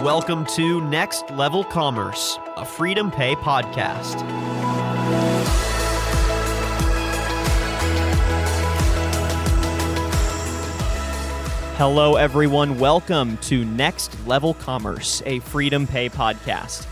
Welcome 0.00 0.46
to 0.56 0.80
Next 0.88 1.30
Level 1.32 1.62
Commerce, 1.62 2.38
a 2.56 2.64
FreedomPay 2.64 3.36
podcast. 3.36 4.20
Hello, 11.76 12.16
everyone. 12.16 12.78
Welcome 12.78 13.36
to 13.42 13.64
Next 13.64 14.16
Level 14.26 14.54
Commerce, 14.54 15.22
a 15.26 15.40
FreedomPay 15.40 16.10
podcast. 16.12 16.86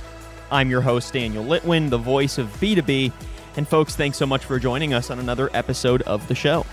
I'm 0.52 0.68
your 0.68 0.82
host, 0.82 1.12
Daniel 1.14 1.44
Litwin, 1.44 1.88
the 1.88 1.98
voice 1.98 2.36
of 2.36 2.48
B2B. 2.60 3.12
And, 3.56 3.66
folks, 3.66 3.96
thanks 3.96 4.18
so 4.18 4.26
much 4.26 4.44
for 4.44 4.58
joining 4.60 4.94
us 4.94 5.10
on 5.10 5.18
another 5.18 5.48
episode 5.54 6.02
of 6.02 6.28
the 6.28 6.34
show. 6.34 6.66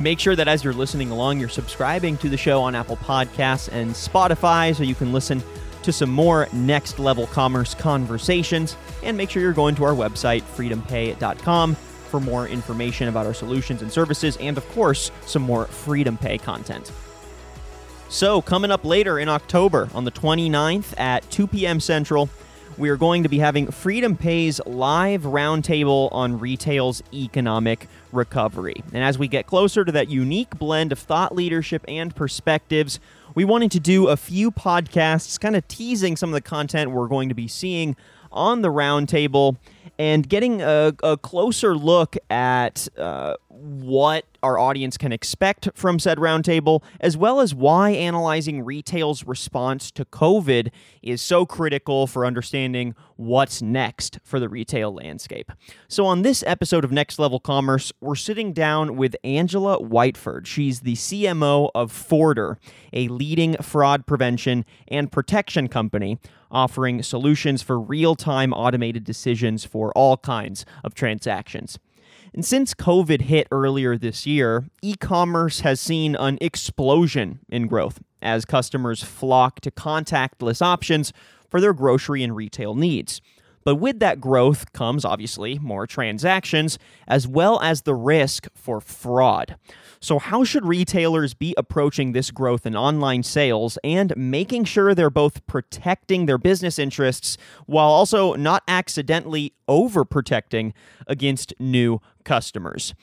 Make 0.00 0.20
sure 0.20 0.36
that 0.36 0.46
as 0.46 0.62
you're 0.62 0.72
listening 0.72 1.10
along, 1.10 1.40
you're 1.40 1.48
subscribing 1.48 2.16
to 2.18 2.28
the 2.28 2.36
show 2.36 2.62
on 2.62 2.74
Apple 2.74 2.96
Podcasts 2.96 3.68
and 3.72 3.90
Spotify 3.90 4.74
so 4.74 4.84
you 4.84 4.94
can 4.94 5.12
listen 5.12 5.42
to 5.82 5.92
some 5.92 6.10
more 6.10 6.48
next 6.52 6.98
level 6.98 7.26
commerce 7.28 7.74
conversations. 7.74 8.76
And 9.02 9.16
make 9.16 9.30
sure 9.30 9.42
you're 9.42 9.52
going 9.52 9.74
to 9.76 9.84
our 9.84 9.94
website, 9.94 10.42
freedompay.com, 10.42 11.74
for 11.74 12.20
more 12.20 12.46
information 12.46 13.08
about 13.08 13.26
our 13.26 13.34
solutions 13.34 13.82
and 13.82 13.90
services, 13.90 14.36
and 14.38 14.56
of 14.56 14.68
course, 14.70 15.10
some 15.26 15.42
more 15.42 15.66
FreedomPay 15.66 16.42
content. 16.42 16.92
So, 18.08 18.40
coming 18.40 18.70
up 18.70 18.84
later 18.84 19.18
in 19.18 19.28
October 19.28 19.90
on 19.92 20.04
the 20.04 20.10
29th 20.10 20.98
at 20.98 21.28
2 21.30 21.46
p.m. 21.46 21.80
Central, 21.80 22.30
we 22.78 22.90
are 22.90 22.96
going 22.96 23.24
to 23.24 23.28
be 23.28 23.40
having 23.40 23.66
FreedomPay's 23.66 24.60
live 24.64 25.22
roundtable 25.22 26.08
on 26.12 26.38
retail's 26.38 27.02
economic 27.12 27.88
recovery. 28.12 28.84
And 28.92 29.02
as 29.02 29.18
we 29.18 29.26
get 29.26 29.46
closer 29.46 29.84
to 29.84 29.90
that 29.92 30.08
unique 30.08 30.56
blend 30.58 30.92
of 30.92 30.98
thought 30.98 31.34
leadership 31.34 31.84
and 31.88 32.14
perspectives, 32.14 33.00
we 33.34 33.44
wanted 33.44 33.72
to 33.72 33.80
do 33.80 34.08
a 34.08 34.16
few 34.16 34.52
podcasts 34.52 35.40
kind 35.40 35.56
of 35.56 35.66
teasing 35.66 36.16
some 36.16 36.30
of 36.30 36.34
the 36.34 36.40
content 36.40 36.92
we're 36.92 37.08
going 37.08 37.28
to 37.28 37.34
be 37.34 37.48
seeing 37.48 37.96
on 38.30 38.62
the 38.62 38.68
roundtable 38.68 39.56
and 39.98 40.28
getting 40.28 40.62
a, 40.62 40.94
a 41.02 41.16
closer 41.16 41.76
look 41.76 42.16
at 42.30 42.86
uh, 42.96 43.34
what 43.48 44.24
our 44.42 44.58
audience 44.58 44.96
can 44.96 45.12
expect 45.12 45.68
from 45.74 45.98
said 45.98 46.18
roundtable, 46.18 46.82
as 47.00 47.16
well 47.16 47.40
as 47.40 47.54
why 47.54 47.90
analyzing 47.90 48.64
retail's 48.64 49.24
response 49.24 49.90
to 49.92 50.04
COVID 50.04 50.70
is 51.02 51.20
so 51.20 51.44
critical 51.44 52.06
for 52.06 52.24
understanding 52.24 52.94
what's 53.16 53.60
next 53.60 54.18
for 54.22 54.38
the 54.38 54.48
retail 54.48 54.94
landscape. 54.94 55.50
So, 55.88 56.06
on 56.06 56.22
this 56.22 56.44
episode 56.46 56.84
of 56.84 56.92
Next 56.92 57.18
Level 57.18 57.40
Commerce, 57.40 57.92
we're 58.00 58.14
sitting 58.14 58.52
down 58.52 58.96
with 58.96 59.16
Angela 59.24 59.78
Whiteford. 59.78 60.46
She's 60.46 60.80
the 60.80 60.94
CMO 60.94 61.70
of 61.74 61.90
Forter, 61.90 62.58
a 62.92 63.08
leading 63.08 63.56
fraud 63.56 64.06
prevention 64.06 64.64
and 64.86 65.10
protection 65.10 65.68
company 65.68 66.18
offering 66.50 67.02
solutions 67.02 67.62
for 67.62 67.78
real 67.78 68.14
time 68.14 68.52
automated 68.52 69.04
decisions 69.04 69.64
for 69.64 69.92
all 69.92 70.16
kinds 70.16 70.64
of 70.84 70.94
transactions. 70.94 71.78
And 72.34 72.44
since 72.44 72.74
COVID 72.74 73.22
hit 73.22 73.48
earlier 73.50 73.96
this 73.96 74.26
year, 74.26 74.64
e 74.82 74.94
commerce 74.94 75.60
has 75.60 75.80
seen 75.80 76.14
an 76.16 76.38
explosion 76.40 77.40
in 77.48 77.66
growth 77.66 78.00
as 78.20 78.44
customers 78.44 79.02
flock 79.02 79.60
to 79.60 79.70
contactless 79.70 80.60
options 80.60 81.12
for 81.48 81.60
their 81.60 81.72
grocery 81.72 82.22
and 82.22 82.36
retail 82.36 82.74
needs. 82.74 83.20
But 83.64 83.76
with 83.76 83.98
that 83.98 84.20
growth 84.20 84.72
comes 84.72 85.04
obviously 85.04 85.58
more 85.58 85.86
transactions, 85.86 86.78
as 87.06 87.28
well 87.28 87.60
as 87.60 87.82
the 87.82 87.94
risk 87.94 88.46
for 88.54 88.80
fraud. 88.80 89.56
So, 90.00 90.18
how 90.18 90.44
should 90.44 90.64
retailers 90.64 91.34
be 91.34 91.54
approaching 91.58 92.12
this 92.12 92.30
growth 92.30 92.64
in 92.64 92.76
online 92.76 93.24
sales 93.24 93.78
and 93.82 94.16
making 94.16 94.64
sure 94.64 94.94
they're 94.94 95.10
both 95.10 95.44
protecting 95.46 96.26
their 96.26 96.38
business 96.38 96.78
interests 96.78 97.36
while 97.66 97.88
also 97.88 98.34
not 98.34 98.62
accidentally 98.68 99.52
overprotecting 99.68 100.72
against 101.06 101.52
new 101.58 102.00
customers? 102.28 102.94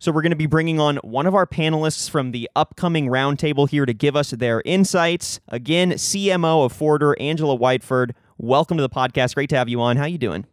So, 0.00 0.12
we're 0.12 0.22
going 0.22 0.30
to 0.30 0.36
be 0.36 0.46
bringing 0.46 0.80
on 0.80 0.96
one 0.98 1.26
of 1.26 1.34
our 1.34 1.46
panelists 1.46 2.10
from 2.10 2.32
the 2.32 2.50
upcoming 2.54 3.06
roundtable 3.06 3.68
here 3.68 3.86
to 3.86 3.94
give 3.94 4.16
us 4.16 4.32
their 4.32 4.60
insights. 4.66 5.40
Again, 5.48 5.92
CMO 5.92 6.66
of 6.66 6.72
Forter, 6.72 7.16
Angela 7.18 7.56
Whiteford. 7.56 8.10
Welcome 8.36 8.76
to 8.76 8.82
the 8.82 8.90
podcast. 8.90 9.34
Great 9.34 9.48
to 9.50 9.56
have 9.56 9.68
you 9.68 9.80
on. 9.80 9.96
How 9.96 10.02
are 10.02 10.08
you 10.08 10.18
doing? 10.18 10.44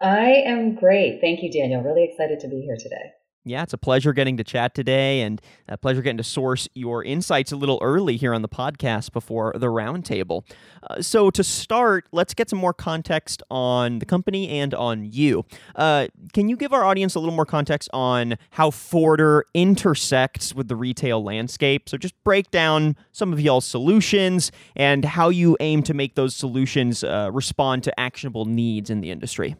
I 0.00 0.42
am 0.44 0.74
great. 0.74 1.20
Thank 1.20 1.42
you, 1.42 1.50
Daniel. 1.50 1.82
Really 1.82 2.04
excited 2.04 2.40
to 2.40 2.48
be 2.48 2.60
here 2.60 2.76
today. 2.76 3.12
Yeah, 3.44 3.62
it's 3.62 3.72
a 3.72 3.78
pleasure 3.78 4.12
getting 4.12 4.36
to 4.36 4.44
chat 4.44 4.74
today 4.74 5.22
and 5.22 5.40
a 5.68 5.78
pleasure 5.78 6.02
getting 6.02 6.18
to 6.18 6.24
source 6.24 6.68
your 6.74 7.02
insights 7.02 7.50
a 7.50 7.56
little 7.56 7.78
early 7.80 8.16
here 8.16 8.34
on 8.34 8.42
the 8.42 8.48
podcast 8.48 9.12
before 9.12 9.54
the 9.56 9.68
roundtable. 9.68 10.42
Uh, 10.82 11.00
so, 11.00 11.30
to 11.30 11.42
start, 11.42 12.06
let's 12.12 12.34
get 12.34 12.50
some 12.50 12.58
more 12.58 12.74
context 12.74 13.42
on 13.50 14.00
the 14.00 14.06
company 14.06 14.48
and 14.48 14.74
on 14.74 15.04
you. 15.10 15.46
Uh, 15.76 16.08
can 16.34 16.48
you 16.48 16.56
give 16.56 16.74
our 16.74 16.84
audience 16.84 17.14
a 17.14 17.20
little 17.20 17.34
more 17.34 17.46
context 17.46 17.88
on 17.94 18.36
how 18.50 18.70
Forter 18.70 19.44
intersects 19.54 20.54
with 20.54 20.68
the 20.68 20.76
retail 20.76 21.22
landscape? 21.22 21.88
So, 21.88 21.96
just 21.96 22.22
break 22.24 22.50
down 22.50 22.96
some 23.12 23.32
of 23.32 23.40
y'all's 23.40 23.64
solutions 23.64 24.52
and 24.76 25.04
how 25.04 25.30
you 25.30 25.56
aim 25.60 25.82
to 25.84 25.94
make 25.94 26.16
those 26.16 26.34
solutions 26.34 27.02
uh, 27.02 27.30
respond 27.32 27.84
to 27.84 27.98
actionable 27.98 28.44
needs 28.44 28.90
in 28.90 29.00
the 29.00 29.10
industry. 29.10 29.56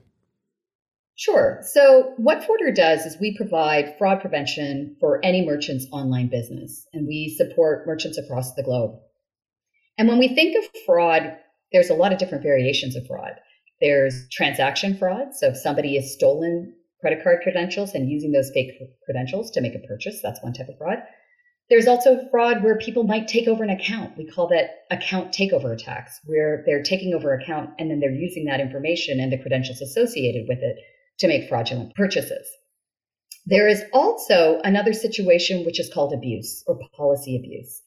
Sure. 1.18 1.58
So, 1.62 2.12
what 2.16 2.44
Forter 2.44 2.70
does 2.70 3.04
is 3.04 3.18
we 3.18 3.36
provide 3.36 3.98
fraud 3.98 4.20
prevention 4.20 4.96
for 5.00 5.18
any 5.24 5.44
merchant's 5.44 5.88
online 5.90 6.28
business, 6.28 6.86
and 6.92 7.08
we 7.08 7.34
support 7.36 7.88
merchants 7.88 8.16
across 8.16 8.54
the 8.54 8.62
globe. 8.62 9.00
And 9.98 10.06
when 10.06 10.20
we 10.20 10.28
think 10.28 10.56
of 10.56 10.70
fraud, 10.86 11.36
there's 11.72 11.90
a 11.90 11.94
lot 11.94 12.12
of 12.12 12.20
different 12.20 12.44
variations 12.44 12.94
of 12.94 13.04
fraud. 13.08 13.32
There's 13.80 14.28
transaction 14.30 14.96
fraud. 14.96 15.34
So, 15.34 15.48
if 15.48 15.56
somebody 15.56 15.96
has 15.96 16.12
stolen 16.12 16.72
credit 17.00 17.24
card 17.24 17.40
credentials 17.42 17.94
and 17.94 18.08
using 18.08 18.30
those 18.30 18.52
fake 18.54 18.70
credentials 19.04 19.50
to 19.50 19.60
make 19.60 19.74
a 19.74 19.88
purchase, 19.88 20.20
that's 20.22 20.40
one 20.44 20.52
type 20.52 20.68
of 20.68 20.78
fraud. 20.78 20.98
There's 21.68 21.88
also 21.88 22.28
fraud 22.30 22.62
where 22.62 22.78
people 22.78 23.02
might 23.02 23.26
take 23.26 23.48
over 23.48 23.64
an 23.64 23.70
account. 23.70 24.16
We 24.16 24.30
call 24.30 24.46
that 24.50 24.84
account 24.92 25.32
takeover 25.32 25.72
attacks, 25.72 26.20
where 26.26 26.62
they're 26.64 26.84
taking 26.84 27.12
over 27.12 27.34
an 27.34 27.42
account 27.42 27.70
and 27.76 27.90
then 27.90 27.98
they're 27.98 28.12
using 28.12 28.44
that 28.44 28.60
information 28.60 29.18
and 29.18 29.32
the 29.32 29.38
credentials 29.38 29.80
associated 29.80 30.46
with 30.48 30.58
it 30.60 30.76
to 31.18 31.28
make 31.28 31.48
fraudulent 31.48 31.94
purchases. 31.94 32.46
There 33.46 33.68
is 33.68 33.82
also 33.92 34.60
another 34.62 34.92
situation 34.92 35.64
which 35.64 35.80
is 35.80 35.90
called 35.92 36.12
abuse 36.12 36.62
or 36.66 36.78
policy 36.96 37.36
abuse. 37.36 37.82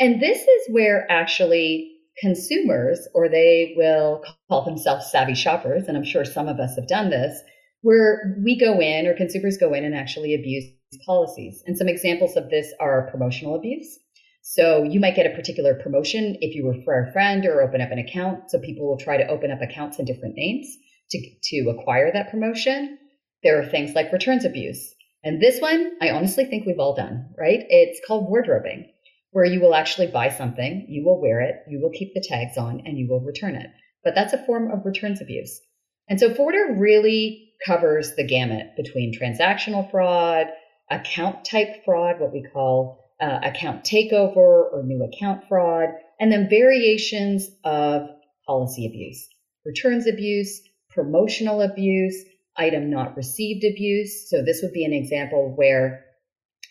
And 0.00 0.20
this 0.20 0.38
is 0.38 0.68
where 0.70 1.06
actually 1.10 1.92
consumers, 2.18 3.06
or 3.14 3.28
they 3.28 3.74
will 3.76 4.24
call 4.48 4.64
themselves 4.64 5.10
savvy 5.10 5.34
shoppers, 5.34 5.84
and 5.86 5.96
I'm 5.96 6.04
sure 6.04 6.24
some 6.24 6.48
of 6.48 6.60
us 6.60 6.76
have 6.76 6.88
done 6.88 7.10
this, 7.10 7.38
where 7.82 8.36
we 8.44 8.58
go 8.58 8.80
in 8.80 9.06
or 9.06 9.14
consumers 9.14 9.58
go 9.58 9.74
in 9.74 9.84
and 9.84 9.94
actually 9.94 10.34
abuse 10.34 10.64
policies. 11.04 11.62
And 11.66 11.76
some 11.76 11.88
examples 11.88 12.36
of 12.36 12.50
this 12.50 12.72
are 12.80 13.10
promotional 13.10 13.54
abuse. 13.54 13.98
So 14.42 14.82
you 14.82 14.98
might 14.98 15.14
get 15.14 15.26
a 15.26 15.36
particular 15.36 15.74
promotion 15.74 16.36
if 16.40 16.54
you 16.54 16.68
refer 16.68 17.08
a 17.08 17.12
friend 17.12 17.44
or 17.46 17.62
open 17.62 17.80
up 17.80 17.90
an 17.90 17.98
account. 17.98 18.50
So 18.50 18.58
people 18.58 18.86
will 18.86 18.98
try 18.98 19.16
to 19.16 19.26
open 19.28 19.50
up 19.50 19.62
accounts 19.62 19.98
in 19.98 20.04
different 20.04 20.34
names 20.36 20.76
to, 21.10 21.30
to 21.44 21.70
acquire 21.70 22.12
that 22.12 22.30
promotion. 22.30 22.98
There 23.42 23.60
are 23.60 23.66
things 23.66 23.94
like 23.94 24.12
returns 24.12 24.44
abuse. 24.44 24.94
And 25.24 25.40
this 25.40 25.60
one, 25.60 25.92
I 26.00 26.10
honestly 26.10 26.44
think 26.44 26.66
we've 26.66 26.78
all 26.78 26.94
done, 26.94 27.30
right? 27.38 27.60
It's 27.68 28.00
called 28.06 28.28
wardrobing, 28.28 28.86
where 29.30 29.44
you 29.44 29.60
will 29.60 29.74
actually 29.74 30.08
buy 30.08 30.30
something, 30.30 30.86
you 30.88 31.04
will 31.04 31.20
wear 31.20 31.40
it, 31.40 31.56
you 31.68 31.80
will 31.80 31.90
keep 31.90 32.12
the 32.14 32.24
tags 32.26 32.58
on, 32.58 32.82
and 32.84 32.98
you 32.98 33.08
will 33.08 33.20
return 33.20 33.54
it. 33.54 33.70
But 34.04 34.14
that's 34.14 34.32
a 34.32 34.44
form 34.44 34.70
of 34.70 34.84
returns 34.84 35.20
abuse. 35.20 35.60
And 36.08 36.18
so 36.18 36.34
Forter 36.34 36.74
really 36.76 37.52
covers 37.64 38.14
the 38.16 38.26
gamut 38.26 38.76
between 38.76 39.18
transactional 39.18 39.90
fraud, 39.90 40.48
account 40.90 41.44
type 41.44 41.84
fraud, 41.84 42.18
what 42.18 42.32
we 42.32 42.44
call 42.52 42.98
uh, 43.20 43.38
account 43.44 43.84
takeover 43.84 44.36
or 44.72 44.82
new 44.84 45.04
account 45.04 45.44
fraud, 45.48 45.90
and 46.18 46.32
then 46.32 46.50
variations 46.50 47.48
of 47.64 48.08
policy 48.46 48.86
abuse, 48.86 49.28
returns 49.64 50.08
abuse, 50.08 50.60
promotional 50.94 51.62
abuse, 51.62 52.24
item 52.56 52.90
not 52.90 53.16
received 53.16 53.64
abuse. 53.64 54.28
So 54.28 54.42
this 54.42 54.60
would 54.62 54.72
be 54.72 54.84
an 54.84 54.92
example 54.92 55.52
where 55.56 56.04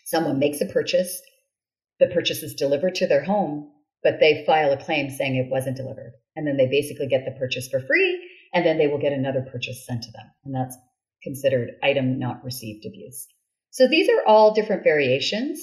someone 0.04 0.38
makes 0.38 0.60
a 0.60 0.66
purchase, 0.66 1.20
the 1.98 2.06
purchase 2.08 2.42
is 2.42 2.54
delivered 2.54 2.94
to 2.96 3.06
their 3.06 3.24
home, 3.24 3.70
but 4.02 4.20
they 4.20 4.44
file 4.44 4.72
a 4.72 4.82
claim 4.82 5.10
saying 5.10 5.36
it 5.36 5.50
wasn't 5.50 5.76
delivered. 5.76 6.12
And 6.34 6.46
then 6.46 6.56
they 6.56 6.66
basically 6.66 7.06
get 7.06 7.24
the 7.24 7.38
purchase 7.38 7.68
for 7.68 7.80
free, 7.80 8.20
and 8.52 8.64
then 8.64 8.78
they 8.78 8.86
will 8.86 8.98
get 8.98 9.12
another 9.12 9.46
purchase 9.50 9.86
sent 9.86 10.02
to 10.02 10.12
them. 10.12 10.26
And 10.44 10.54
that's 10.54 10.76
considered 11.22 11.72
item 11.82 12.18
not 12.18 12.44
received 12.44 12.84
abuse. 12.86 13.26
So 13.70 13.86
these 13.86 14.08
are 14.08 14.26
all 14.26 14.54
different 14.54 14.84
variations. 14.84 15.60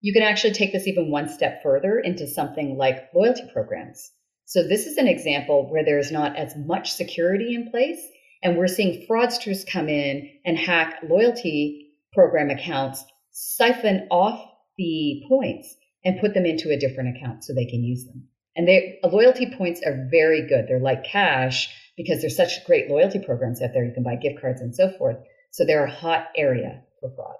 You 0.00 0.12
can 0.12 0.22
actually 0.22 0.54
take 0.54 0.72
this 0.72 0.86
even 0.86 1.10
one 1.10 1.28
step 1.28 1.62
further 1.62 1.98
into 1.98 2.26
something 2.26 2.76
like 2.76 3.10
loyalty 3.14 3.48
programs. 3.52 4.10
So 4.46 4.66
this 4.66 4.86
is 4.86 4.98
an 4.98 5.08
example 5.08 5.70
where 5.70 5.84
there's 5.84 6.12
not 6.12 6.36
as 6.36 6.54
much 6.56 6.92
security 6.92 7.54
in 7.54 7.70
place. 7.70 8.00
And 8.42 8.56
we're 8.56 8.68
seeing 8.68 9.06
fraudsters 9.06 9.66
come 9.70 9.88
in 9.88 10.28
and 10.44 10.58
hack 10.58 11.00
loyalty 11.08 11.92
program 12.12 12.50
accounts, 12.50 13.04
siphon 13.30 14.08
off 14.10 14.44
the 14.76 15.22
points 15.28 15.74
and 16.04 16.20
put 16.20 16.34
them 16.34 16.44
into 16.44 16.70
a 16.70 16.78
different 16.78 17.16
account 17.16 17.44
so 17.44 17.54
they 17.54 17.66
can 17.66 17.84
use 17.84 18.04
them. 18.04 18.28
And 18.56 18.68
they 18.68 18.98
loyalty 19.04 19.54
points 19.56 19.80
are 19.86 20.08
very 20.10 20.46
good. 20.46 20.66
They're 20.68 20.80
like 20.80 21.04
cash 21.04 21.68
because 21.96 22.20
there's 22.20 22.36
such 22.36 22.64
great 22.66 22.90
loyalty 22.90 23.20
programs 23.24 23.62
out 23.62 23.70
there. 23.72 23.84
You 23.84 23.94
can 23.94 24.02
buy 24.02 24.16
gift 24.16 24.40
cards 24.40 24.60
and 24.60 24.74
so 24.74 24.90
forth. 24.98 25.16
So 25.52 25.64
they're 25.64 25.84
a 25.84 25.90
hot 25.90 26.26
area 26.36 26.82
for 27.00 27.12
fraud. 27.14 27.36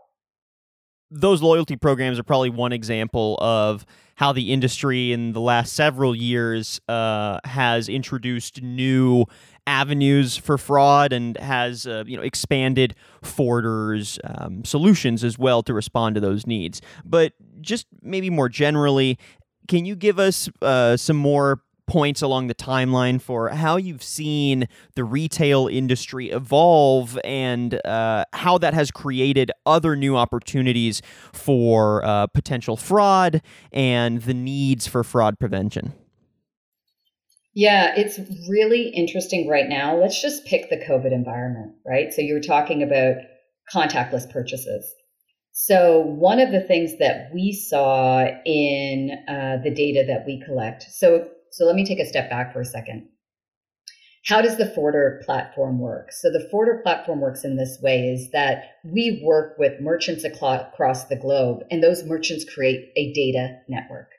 Those 1.14 1.42
loyalty 1.42 1.76
programs 1.76 2.18
are 2.18 2.22
probably 2.22 2.48
one 2.48 2.72
example 2.72 3.36
of 3.40 3.84
how 4.16 4.32
the 4.32 4.52
industry 4.52 5.12
in 5.12 5.32
the 5.32 5.40
last 5.40 5.74
several 5.74 6.14
years 6.14 6.80
uh, 6.88 7.38
has 7.44 7.88
introduced 7.88 8.62
new 8.62 9.26
avenues 9.66 10.36
for 10.36 10.56
fraud 10.56 11.12
and 11.12 11.36
has 11.36 11.86
uh, 11.86 12.04
you 12.06 12.16
know 12.16 12.22
expanded 12.22 12.94
Forter's 13.22 14.18
um, 14.24 14.64
solutions 14.64 15.22
as 15.22 15.38
well 15.38 15.62
to 15.62 15.74
respond 15.74 16.14
to 16.14 16.20
those 16.20 16.46
needs. 16.46 16.80
But 17.04 17.34
just 17.60 17.86
maybe 18.00 18.30
more 18.30 18.48
generally, 18.48 19.18
can 19.68 19.84
you 19.84 19.96
give 19.96 20.18
us 20.18 20.48
uh, 20.62 20.96
some 20.96 21.16
more 21.16 21.62
points 21.86 22.22
along 22.22 22.46
the 22.46 22.54
timeline 22.54 23.20
for 23.20 23.48
how 23.50 23.76
you've 23.76 24.02
seen 24.02 24.66
the 24.94 25.04
retail 25.04 25.66
industry 25.66 26.30
evolve 26.30 27.18
and 27.24 27.80
uh, 27.84 28.24
how 28.32 28.58
that 28.58 28.74
has 28.74 28.90
created 28.90 29.50
other 29.66 29.96
new 29.96 30.16
opportunities 30.16 31.02
for 31.32 32.04
uh, 32.04 32.26
potential 32.28 32.76
fraud 32.76 33.42
and 33.72 34.22
the 34.22 34.34
needs 34.34 34.86
for 34.86 35.04
fraud 35.04 35.38
prevention? 35.38 35.92
Yeah, 37.54 37.92
it's 37.96 38.18
really 38.48 38.88
interesting 38.88 39.48
right 39.48 39.68
now. 39.68 39.96
Let's 39.96 40.22
just 40.22 40.46
pick 40.46 40.70
the 40.70 40.78
COVID 40.78 41.12
environment, 41.12 41.74
right? 41.86 42.12
So 42.12 42.22
you 42.22 42.34
were 42.34 42.40
talking 42.40 42.82
about 42.82 43.16
contactless 43.72 44.30
purchases. 44.30 44.90
So 45.52 46.00
one 46.00 46.40
of 46.40 46.50
the 46.50 46.62
things 46.62 46.96
that 46.98 47.30
we 47.34 47.52
saw 47.52 48.26
in 48.46 49.10
uh, 49.28 49.58
the 49.62 49.70
data 49.70 50.04
that 50.08 50.24
we 50.26 50.42
collect. 50.46 50.84
So 50.90 51.28
so 51.52 51.64
let 51.64 51.76
me 51.76 51.84
take 51.84 52.00
a 52.00 52.06
step 52.06 52.28
back 52.28 52.52
for 52.52 52.60
a 52.60 52.64
second. 52.64 53.08
How 54.24 54.40
does 54.40 54.56
the 54.56 54.66
Forter 54.66 55.20
platform 55.24 55.80
work? 55.80 56.12
So 56.12 56.30
the 56.30 56.46
Forter 56.50 56.80
platform 56.82 57.20
works 57.20 57.44
in 57.44 57.56
this 57.56 57.78
way 57.82 58.08
is 58.08 58.30
that 58.30 58.76
we 58.84 59.20
work 59.24 59.58
with 59.58 59.80
merchants 59.80 60.24
across 60.24 61.04
the 61.04 61.16
globe 61.16 61.64
and 61.70 61.82
those 61.82 62.04
merchants 62.04 62.44
create 62.44 62.92
a 62.96 63.12
data 63.12 63.58
network. 63.68 64.10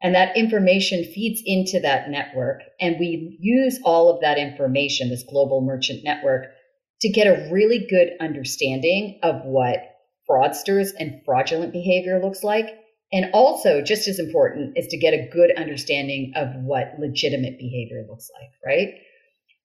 And 0.00 0.14
that 0.14 0.36
information 0.36 1.04
feeds 1.04 1.42
into 1.44 1.80
that 1.80 2.08
network. 2.08 2.60
And 2.80 2.96
we 2.98 3.36
use 3.40 3.80
all 3.84 4.08
of 4.08 4.20
that 4.20 4.38
information, 4.38 5.10
this 5.10 5.24
global 5.28 5.60
merchant 5.60 6.02
network, 6.04 6.46
to 7.00 7.08
get 7.08 7.26
a 7.26 7.52
really 7.52 7.86
good 7.88 8.10
understanding 8.20 9.18
of 9.22 9.42
what 9.44 9.78
fraudsters 10.28 10.90
and 10.98 11.20
fraudulent 11.24 11.72
behavior 11.72 12.20
looks 12.22 12.44
like. 12.44 12.68
And 13.12 13.26
also, 13.34 13.82
just 13.82 14.08
as 14.08 14.18
important, 14.18 14.76
is 14.76 14.86
to 14.88 14.96
get 14.96 15.12
a 15.12 15.28
good 15.30 15.50
understanding 15.56 16.32
of 16.34 16.48
what 16.62 16.94
legitimate 16.98 17.58
behavior 17.58 18.06
looks 18.08 18.30
like, 18.40 18.50
right? 18.64 18.94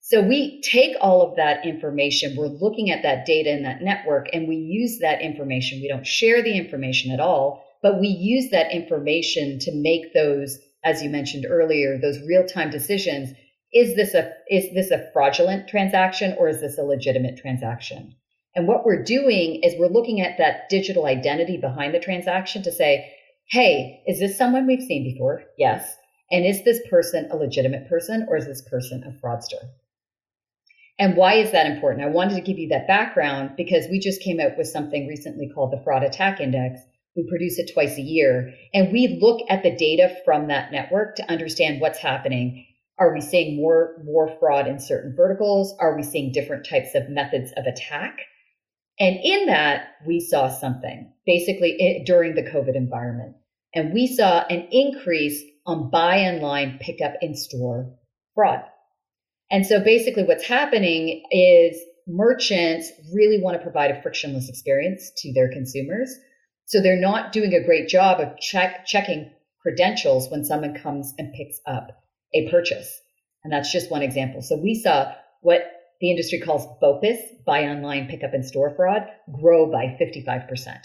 So 0.02 0.22
we 0.22 0.62
take 0.62 0.96
all 1.02 1.22
of 1.22 1.36
that 1.38 1.66
information, 1.66 2.36
we're 2.38 2.48
looking 2.48 2.92
at 2.92 3.04
that 3.04 3.26
data 3.26 3.52
in 3.52 3.64
that 3.64 3.82
network, 3.82 4.28
and 4.34 4.48
we 4.48 4.56
use 4.56 5.00
that 5.00 5.22
information. 5.22 5.82
We 5.82 5.88
don't 5.88 6.08
share 6.08 6.42
the 6.42 6.58
information 6.58 7.12
at 7.12 7.20
all 7.20 7.64
but 7.82 8.00
we 8.00 8.08
use 8.08 8.50
that 8.52 8.72
information 8.72 9.60
to 9.60 9.72
make 9.74 10.14
those, 10.14 10.60
as 10.84 11.04
you 11.04 11.10
mentioned 11.10 11.46
earlier, 11.48 11.98
those 11.98 12.20
real-time 12.28 12.70
decisions. 12.70 13.30
Is 13.74 13.96
this 13.96 14.14
a 14.14 14.32
is 14.50 14.74
this 14.74 14.92
a 14.92 15.10
fraudulent 15.12 15.68
transaction 15.68 16.36
or 16.40 16.48
is 16.48 16.62
this 16.62 16.78
a 16.78 16.84
legitimate 16.84 17.38
transaction? 17.38 18.16
And 18.56 18.68
what 18.68 18.86
we're 18.86 19.04
doing 19.04 19.62
is 19.64 19.76
we're 19.78 19.88
looking 19.88 20.22
at 20.22 20.38
that 20.38 20.70
digital 20.70 21.06
identity 21.06 21.58
behind 21.58 21.94
the 21.94 22.00
transaction 22.00 22.64
to 22.64 22.72
say, 22.72 23.14
hey, 23.50 24.04
is 24.06 24.20
this 24.20 24.38
someone 24.38 24.68
we've 24.68 24.82
seen 24.82 25.04
before? 25.04 25.44
Yes. 25.58 25.96
And 26.30 26.46
is 26.46 26.64
this 26.64 26.82
person 26.90 27.30
a 27.32 27.38
legitimate 27.38 27.88
person 27.88 28.26
or 28.30 28.36
is 28.36 28.46
this 28.46 28.62
person 28.70 29.04
a 29.04 29.26
fraudster? 29.26 29.70
And 31.00 31.16
why 31.16 31.36
is 31.36 31.52
that 31.52 31.68
important? 31.68 32.04
I 32.04 32.10
wanted 32.10 32.36
to 32.36 32.42
give 32.42 32.58
you 32.58 32.70
that 32.70 32.88
background 32.88 33.52
because 33.56 33.88
we 33.90 34.00
just 34.00 34.22
came 34.22 34.40
out 34.40 34.58
with 34.58 34.68
something 34.68 35.08
recently 35.08 35.50
called 35.54 35.72
the 35.72 35.82
Fraud 35.84 36.04
Attack 36.04 36.42
Index, 36.42 36.82
we 37.16 37.28
produce 37.28 37.58
it 37.58 37.72
twice 37.74 37.98
a 37.98 38.02
year. 38.02 38.54
And 38.74 38.92
we 38.92 39.20
look 39.20 39.42
at 39.50 39.64
the 39.64 39.76
data 39.76 40.16
from 40.24 40.48
that 40.48 40.72
network 40.72 41.16
to 41.16 41.32
understand 41.32 41.82
what's 41.82 42.00
happening. 42.00 42.66
Are 43.00 43.14
we 43.14 43.22
seeing 43.22 43.56
more, 43.56 43.96
more 44.04 44.36
fraud 44.40 44.68
in 44.68 44.80
certain 44.80 45.16
verticals? 45.16 45.76
Are 45.80 45.96
we 45.96 46.04
seeing 46.04 46.32
different 46.32 46.66
types 46.66 46.96
of 46.96 47.10
methods 47.10 47.52
of 47.56 47.66
attack? 47.66 48.20
And 49.00 49.18
in 49.22 49.48
that, 49.48 49.90
we 50.06 50.20
saw 50.20 50.50
something 50.50 51.14
basically 51.26 51.76
it, 51.80 52.06
during 52.06 52.36
the 52.36 52.44
COVID 52.44 52.76
environment. 52.76 53.36
And 53.78 53.94
we 53.94 54.08
saw 54.08 54.44
an 54.50 54.70
increase 54.72 55.40
on 55.68 55.92
buy 55.92 56.22
online, 56.22 56.80
pick 56.82 57.00
up 57.00 57.14
in 57.22 57.36
store 57.36 57.94
fraud. 58.34 58.64
And 59.52 59.68
so 59.68 59.80
basically, 59.80 60.24
what's 60.24 60.48
happening 60.48 61.24
is 61.30 61.80
merchants 62.08 62.92
really 63.14 63.40
want 63.40 63.56
to 63.56 63.62
provide 63.62 63.92
a 63.92 64.02
frictionless 64.02 64.50
experience 64.50 65.12
to 65.18 65.32
their 65.32 65.52
consumers. 65.52 66.12
So 66.66 66.82
they're 66.82 67.00
not 67.00 67.32
doing 67.32 67.54
a 67.54 67.64
great 67.64 67.88
job 67.88 68.20
of 68.20 68.40
check, 68.40 68.88
checking 68.88 69.32
credentials 69.62 70.28
when 70.32 70.44
someone 70.44 70.74
comes 70.74 71.14
and 71.20 71.32
picks 71.34 71.60
up 71.68 71.90
a 72.34 72.50
purchase. 72.50 73.00
And 73.44 73.54
that's 73.54 73.72
just 73.72 73.92
one 73.92 74.02
example. 74.02 74.42
So 74.42 74.58
we 74.58 74.74
saw 74.74 75.14
what 75.42 75.62
the 76.02 76.10
industry 76.10 76.40
calls 76.40 76.66
BOPIS, 76.82 77.20
buy 77.46 77.66
online, 77.66 78.08
pick 78.08 78.24
up 78.24 78.34
in 78.34 78.42
store 78.42 78.74
fraud, 78.76 79.04
grow 79.40 79.72
by 79.72 79.96
55%. 80.02 80.78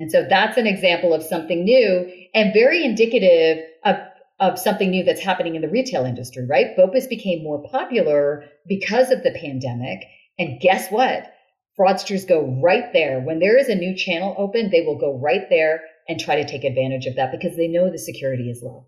And 0.00 0.10
so 0.10 0.26
that's 0.28 0.56
an 0.56 0.66
example 0.66 1.12
of 1.12 1.22
something 1.22 1.64
new 1.64 2.10
and 2.34 2.52
very 2.54 2.84
indicative 2.84 3.64
of, 3.84 3.96
of 4.38 4.58
something 4.58 4.90
new 4.90 5.02
that's 5.02 5.20
happening 5.20 5.56
in 5.56 5.62
the 5.62 5.68
retail 5.68 6.04
industry, 6.04 6.46
right? 6.48 6.76
BOPIS 6.76 7.08
became 7.08 7.42
more 7.42 7.62
popular 7.70 8.44
because 8.68 9.10
of 9.10 9.22
the 9.22 9.32
pandemic. 9.32 10.04
And 10.38 10.60
guess 10.60 10.90
what? 10.90 11.32
fraudsters 11.78 12.26
go 12.26 12.58
right 12.62 12.92
there. 12.92 13.20
When 13.20 13.38
there 13.38 13.56
is 13.56 13.68
a 13.68 13.74
new 13.74 13.94
channel 13.94 14.34
open, 14.36 14.70
they 14.70 14.80
will 14.80 14.98
go 14.98 15.18
right 15.18 15.48
there 15.48 15.82
and 16.08 16.18
try 16.18 16.36
to 16.36 16.46
take 16.46 16.64
advantage 16.64 17.06
of 17.06 17.16
that 17.16 17.30
because 17.30 17.56
they 17.56 17.68
know 17.68 17.90
the 17.90 17.98
security 17.98 18.50
is 18.50 18.62
low. 18.62 18.86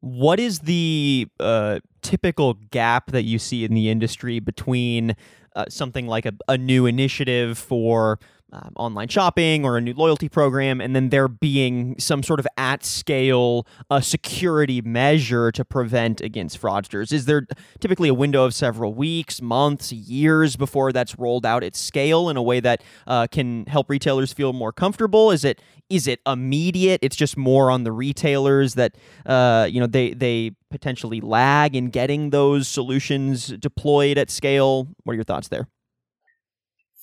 What 0.00 0.40
is 0.40 0.60
the 0.60 1.28
uh, 1.40 1.80
typical 2.02 2.54
gap 2.54 3.12
that 3.12 3.22
you 3.22 3.38
see 3.38 3.64
in 3.64 3.72
the 3.72 3.88
industry 3.88 4.38
between 4.40 5.14
uh, 5.56 5.66
something 5.68 6.06
like 6.06 6.26
a, 6.26 6.32
a 6.48 6.58
new 6.58 6.86
initiative 6.86 7.56
for 7.56 8.18
um, 8.54 8.72
online 8.76 9.08
shopping 9.08 9.64
or 9.64 9.76
a 9.76 9.80
new 9.80 9.94
loyalty 9.94 10.28
program, 10.28 10.80
and 10.80 10.94
then 10.94 11.08
there 11.08 11.26
being 11.26 11.96
some 11.98 12.22
sort 12.22 12.38
of 12.38 12.46
at 12.56 12.84
scale 12.84 13.66
uh, 13.90 14.00
security 14.00 14.80
measure 14.80 15.50
to 15.50 15.64
prevent 15.64 16.20
against 16.20 16.60
fraudsters? 16.60 17.12
Is 17.12 17.24
there 17.26 17.46
typically 17.80 18.08
a 18.08 18.14
window 18.14 18.44
of 18.44 18.54
several 18.54 18.94
weeks, 18.94 19.42
months, 19.42 19.92
years 19.92 20.56
before 20.56 20.92
that's 20.92 21.18
rolled 21.18 21.44
out 21.44 21.64
at 21.64 21.74
scale 21.74 22.28
in 22.28 22.36
a 22.36 22.42
way 22.42 22.60
that 22.60 22.82
uh, 23.06 23.26
can 23.26 23.66
help 23.66 23.90
retailers 23.90 24.32
feel 24.32 24.52
more 24.52 24.72
comfortable? 24.72 25.30
Is 25.30 25.44
it 25.44 25.60
is 25.90 26.06
it 26.06 26.20
immediate? 26.26 27.00
It's 27.02 27.16
just 27.16 27.36
more 27.36 27.70
on 27.70 27.84
the 27.84 27.92
retailers 27.92 28.74
that 28.74 28.96
uh, 29.26 29.68
you 29.70 29.80
know 29.80 29.86
they 29.86 30.14
they 30.14 30.52
potentially 30.70 31.20
lag 31.20 31.76
in 31.76 31.90
getting 31.90 32.30
those 32.30 32.68
solutions 32.68 33.48
deployed 33.48 34.16
at 34.16 34.30
scale. 34.30 34.88
What 35.02 35.12
are 35.12 35.16
your 35.16 35.24
thoughts 35.24 35.48
there? 35.48 35.68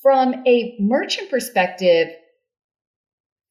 From 0.01 0.33
a 0.47 0.75
merchant 0.79 1.29
perspective, 1.29 2.07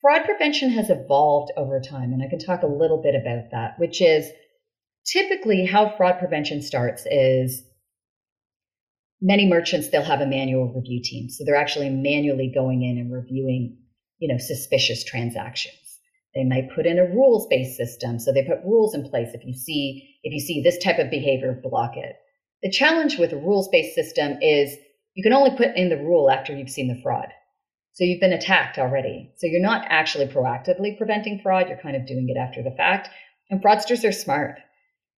fraud 0.00 0.24
prevention 0.24 0.70
has 0.70 0.90
evolved 0.90 1.52
over 1.56 1.80
time, 1.80 2.12
and 2.12 2.22
I 2.22 2.28
can 2.28 2.40
talk 2.40 2.62
a 2.62 2.66
little 2.66 3.00
bit 3.00 3.14
about 3.14 3.52
that, 3.52 3.78
which 3.78 4.02
is 4.02 4.28
typically 5.06 5.64
how 5.64 5.94
fraud 5.96 6.18
prevention 6.18 6.60
starts 6.62 7.06
is 7.06 7.62
many 9.20 9.46
merchants 9.46 9.88
they'll 9.88 10.02
have 10.02 10.20
a 10.20 10.26
manual 10.26 10.72
review 10.74 11.00
team. 11.02 11.28
So 11.28 11.44
they're 11.44 11.54
actually 11.54 11.90
manually 11.90 12.50
going 12.52 12.82
in 12.82 12.98
and 12.98 13.12
reviewing 13.12 13.76
you 14.18 14.28
know 14.28 14.38
suspicious 14.38 15.04
transactions. 15.04 15.76
They 16.34 16.44
might 16.44 16.74
put 16.74 16.86
in 16.86 16.98
a 16.98 17.04
rules 17.04 17.46
based 17.48 17.76
system. 17.76 18.18
So 18.18 18.32
they 18.32 18.44
put 18.44 18.64
rules 18.64 18.94
in 18.94 19.08
place. 19.08 19.30
If 19.34 19.44
you 19.44 19.54
see 19.54 20.16
if 20.24 20.32
you 20.32 20.40
see 20.40 20.62
this 20.62 20.82
type 20.82 20.98
of 20.98 21.10
behavior 21.10 21.60
block 21.62 21.96
it. 21.96 22.16
The 22.62 22.70
challenge 22.70 23.18
with 23.18 23.32
a 23.32 23.36
rules 23.36 23.68
based 23.68 23.94
system 23.94 24.38
is 24.42 24.76
you 25.20 25.22
can 25.22 25.34
only 25.34 25.54
put 25.54 25.76
in 25.76 25.90
the 25.90 25.98
rule 25.98 26.30
after 26.30 26.56
you've 26.56 26.70
seen 26.70 26.88
the 26.88 26.98
fraud. 27.02 27.26
So 27.92 28.04
you've 28.04 28.22
been 28.22 28.32
attacked 28.32 28.78
already. 28.78 29.30
So 29.36 29.46
you're 29.46 29.60
not 29.60 29.84
actually 29.90 30.24
proactively 30.28 30.96
preventing 30.96 31.40
fraud. 31.42 31.68
You're 31.68 31.76
kind 31.76 31.94
of 31.94 32.06
doing 32.06 32.26
it 32.30 32.38
after 32.40 32.62
the 32.62 32.74
fact. 32.74 33.10
And 33.50 33.62
fraudsters 33.62 34.02
are 34.08 34.12
smart. 34.12 34.60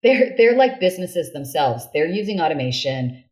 They're, 0.03 0.35
they're 0.35 0.57
like 0.57 0.81
businesses 0.81 1.31
themselves. 1.31 1.87
They're 1.93 2.05
using 2.05 2.41
automation. 2.41 3.23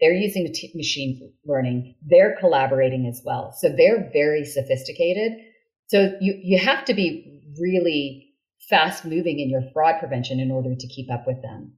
They're 0.00 0.14
using 0.14 0.50
machine 0.74 1.30
learning. 1.44 1.94
They're 2.08 2.38
collaborating 2.40 3.06
as 3.06 3.20
well. 3.22 3.54
So 3.58 3.68
they're 3.68 4.08
very 4.10 4.46
sophisticated. 4.46 5.32
So 5.88 6.16
you, 6.22 6.40
you 6.42 6.58
have 6.58 6.86
to 6.86 6.94
be 6.94 7.42
really 7.60 8.30
fast 8.70 9.04
moving 9.04 9.40
in 9.40 9.50
your 9.50 9.64
fraud 9.74 9.96
prevention 9.98 10.40
in 10.40 10.50
order 10.50 10.74
to 10.74 10.88
keep 10.88 11.12
up 11.12 11.24
with 11.26 11.42
them. 11.42 11.74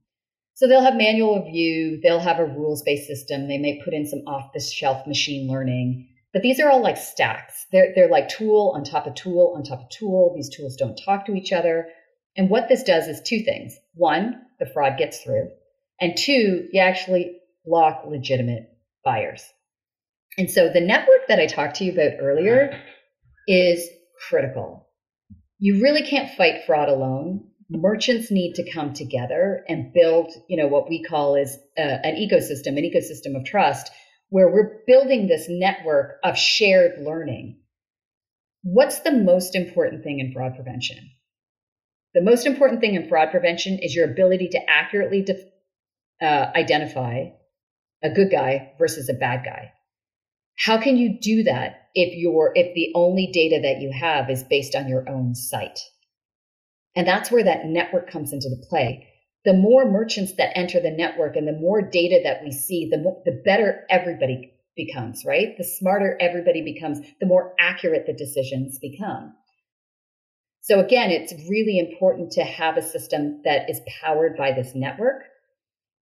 So 0.57 0.67
they'll 0.67 0.81
have 0.81 0.95
manual 0.95 1.43
review, 1.43 1.99
they'll 2.01 2.19
have 2.19 2.39
a 2.39 2.45
rules 2.45 2.81
based 2.81 3.05
system, 3.05 3.47
they 3.47 3.59
may 3.59 3.79
put 3.83 3.93
in 3.93 4.07
some 4.07 4.21
off 4.25 4.53
the 4.55 4.59
shelf 4.59 5.05
machine 5.05 5.47
learning. 5.47 6.09
But 6.33 6.41
these 6.41 6.59
are 6.59 6.67
all 6.67 6.81
like 6.81 6.97
stacks. 6.97 7.67
They're, 7.71 7.93
they're 7.93 8.09
like 8.09 8.27
tool 8.27 8.73
on 8.75 8.83
top 8.83 9.05
of 9.05 9.13
tool 9.13 9.53
on 9.55 9.63
top 9.63 9.81
of 9.81 9.89
tool. 9.89 10.33
These 10.35 10.49
tools 10.49 10.75
don't 10.75 10.99
talk 11.05 11.27
to 11.27 11.35
each 11.35 11.53
other. 11.53 11.89
And 12.35 12.49
what 12.49 12.69
this 12.69 12.81
does 12.81 13.07
is 13.07 13.21
two 13.21 13.41
things. 13.43 13.75
One, 13.93 14.41
the 14.59 14.65
fraud 14.65 14.97
gets 14.97 15.19
through. 15.19 15.47
And 16.01 16.17
two, 16.17 16.67
you 16.71 16.81
actually 16.81 17.37
block 17.63 18.01
legitimate 18.07 18.67
buyers. 19.05 19.43
And 20.39 20.49
so 20.49 20.73
the 20.73 20.81
network 20.81 21.27
that 21.27 21.39
I 21.39 21.45
talked 21.45 21.75
to 21.75 21.83
you 21.83 21.91
about 21.91 22.19
earlier 22.19 22.81
is 23.47 23.87
critical. 24.27 24.87
You 25.59 25.83
really 25.83 26.01
can't 26.01 26.35
fight 26.35 26.65
fraud 26.65 26.89
alone. 26.89 27.46
Merchants 27.69 28.31
need 28.31 28.53
to 28.55 28.71
come 28.71 28.93
together 28.93 29.63
and 29.67 29.91
build, 29.93 30.31
you 30.47 30.55
know, 30.55 30.67
what 30.67 30.89
we 30.89 31.03
call 31.03 31.35
is 31.35 31.57
uh, 31.77 31.81
an 31.81 32.15
ecosystem, 32.15 32.77
an 32.77 32.83
ecosystem 32.83 33.35
of 33.35 33.45
trust, 33.45 33.91
where 34.29 34.49
we're 34.49 34.79
building 34.87 35.27
this 35.27 35.47
network 35.49 36.17
of 36.23 36.37
shared 36.37 37.01
learning. 37.01 37.59
What's 38.63 38.99
the 38.99 39.11
most 39.11 39.55
important 39.55 40.03
thing 40.03 40.19
in 40.19 40.31
fraud 40.33 40.55
prevention? 40.55 40.97
The 42.13 42.21
most 42.21 42.45
important 42.45 42.81
thing 42.81 42.95
in 42.95 43.07
fraud 43.07 43.31
prevention 43.31 43.79
is 43.79 43.95
your 43.95 44.09
ability 44.09 44.49
to 44.49 44.69
accurately 44.69 45.25
uh, 46.21 46.25
identify 46.55 47.25
a 48.01 48.09
good 48.09 48.31
guy 48.31 48.73
versus 48.79 49.09
a 49.09 49.13
bad 49.13 49.43
guy. 49.43 49.71
How 50.57 50.77
can 50.81 50.97
you 50.97 51.19
do 51.19 51.43
that 51.43 51.89
if 51.93 52.15
you're 52.15 52.51
if 52.55 52.73
the 52.73 52.91
only 52.95 53.29
data 53.31 53.59
that 53.61 53.81
you 53.81 53.91
have 53.91 54.29
is 54.29 54.43
based 54.43 54.73
on 54.73 54.87
your 54.87 55.07
own 55.07 55.35
site? 55.35 55.79
And 56.97 57.07
that's 57.07 57.31
where 57.31 57.43
that 57.45 57.65
network 57.65 58.09
comes 58.09 58.33
into 58.33 58.49
the 58.49 58.65
play. 58.69 59.07
The 59.45 59.53
more 59.53 59.89
merchants 59.89 60.33
that 60.37 60.57
enter 60.57 60.81
the 60.81 60.91
network 60.91 61.37
and 61.37 61.47
the 61.47 61.53
more 61.53 61.81
data 61.81 62.19
that 62.25 62.43
we 62.43 62.51
see, 62.51 62.89
the 62.91 62.97
more, 62.97 63.21
the 63.23 63.41
better 63.45 63.85
everybody 63.89 64.51
becomes, 64.75 65.23
right? 65.25 65.55
The 65.57 65.63
smarter 65.63 66.17
everybody 66.19 66.61
becomes, 66.61 66.99
the 67.21 67.25
more 67.25 67.53
accurate 67.57 68.05
the 68.05 68.13
decisions 68.13 68.77
become. 68.79 69.33
So 70.59 70.81
again, 70.81 71.11
it's 71.11 71.33
really 71.49 71.79
important 71.79 72.31
to 72.33 72.43
have 72.43 72.75
a 72.75 72.81
system 72.81 73.41
that 73.45 73.69
is 73.69 73.79
powered 74.01 74.35
by 74.35 74.51
this 74.51 74.75
network 74.75 75.23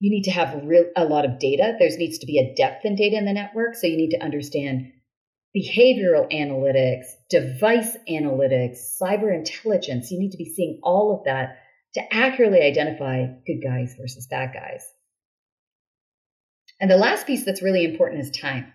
you 0.03 0.09
need 0.09 0.23
to 0.23 0.31
have 0.31 0.65
real, 0.65 0.83
a 0.97 1.05
lot 1.05 1.23
of 1.23 1.39
data. 1.39 1.77
There 1.79 1.87
needs 1.97 2.17
to 2.17 2.25
be 2.25 2.37
a 2.37 2.53
depth 2.55 2.83
in 2.83 2.97
data 2.97 3.15
in 3.15 3.23
the 3.23 3.31
network. 3.31 3.73
So 3.75 3.87
you 3.87 3.95
need 3.95 4.09
to 4.09 4.21
understand 4.21 4.91
behavioral 5.55 6.31
analytics, 6.31 7.05
device 7.29 7.95
analytics, 8.09 8.77
cyber 9.01 9.33
intelligence. 9.33 10.11
You 10.11 10.19
need 10.19 10.31
to 10.31 10.37
be 10.37 10.51
seeing 10.53 10.79
all 10.83 11.15
of 11.15 11.25
that 11.25 11.57
to 11.93 12.01
accurately 12.13 12.61
identify 12.61 13.25
good 13.45 13.61
guys 13.63 13.95
versus 13.99 14.27
bad 14.27 14.51
guys. 14.53 14.83
And 16.79 16.89
the 16.89 16.97
last 16.97 17.27
piece 17.27 17.45
that's 17.45 17.61
really 17.61 17.85
important 17.85 18.21
is 18.21 18.31
time. 18.31 18.73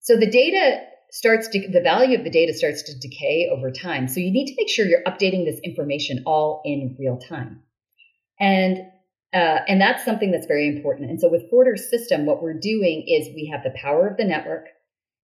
So 0.00 0.16
the 0.16 0.30
data 0.30 0.80
starts 1.10 1.48
to, 1.48 1.68
the 1.70 1.80
value 1.80 2.18
of 2.18 2.24
the 2.24 2.30
data 2.30 2.52
starts 2.52 2.82
to 2.82 2.98
decay 2.98 3.48
over 3.50 3.70
time. 3.70 4.08
So 4.08 4.18
you 4.18 4.32
need 4.32 4.46
to 4.46 4.54
make 4.56 4.68
sure 4.68 4.84
you're 4.84 5.04
updating 5.04 5.44
this 5.44 5.60
information 5.62 6.24
all 6.26 6.60
in 6.64 6.96
real 6.98 7.18
time. 7.18 7.62
And 8.40 8.78
uh, 9.32 9.64
and 9.66 9.80
that's 9.80 10.04
something 10.04 10.30
that's 10.30 10.46
very 10.46 10.68
important. 10.68 11.10
And 11.10 11.20
so 11.20 11.28
with 11.28 11.50
Forter's 11.50 11.90
system, 11.90 12.24
what 12.24 12.40
we're 12.40 12.58
doing 12.58 13.04
is 13.08 13.34
we 13.34 13.50
have 13.52 13.64
the 13.64 13.76
power 13.76 14.06
of 14.06 14.16
the 14.16 14.24
network 14.24 14.66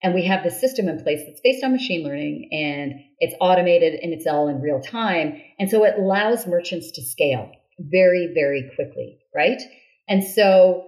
and 0.03 0.15
we 0.15 0.25
have 0.27 0.43
the 0.43 0.51
system 0.51 0.89
in 0.89 1.03
place 1.03 1.21
that's 1.27 1.41
based 1.43 1.63
on 1.63 1.73
machine 1.73 2.03
learning 2.05 2.49
and 2.53 2.95
it's 3.19 3.35
automated 3.41 4.01
and 4.01 4.13
it's 4.13 4.27
all 4.27 4.49
in 4.49 4.61
real 4.61 4.81
time. 4.81 5.41
And 5.59 5.71
so 5.71 5.85
it 5.85 5.99
allows 5.99 6.47
merchants 6.47 6.93
to 6.93 7.03
scale 7.03 7.51
very, 7.79 8.31
very 8.35 8.71
quickly, 8.75 9.19
right? 9.35 9.61
And 10.09 10.25
so 10.25 10.87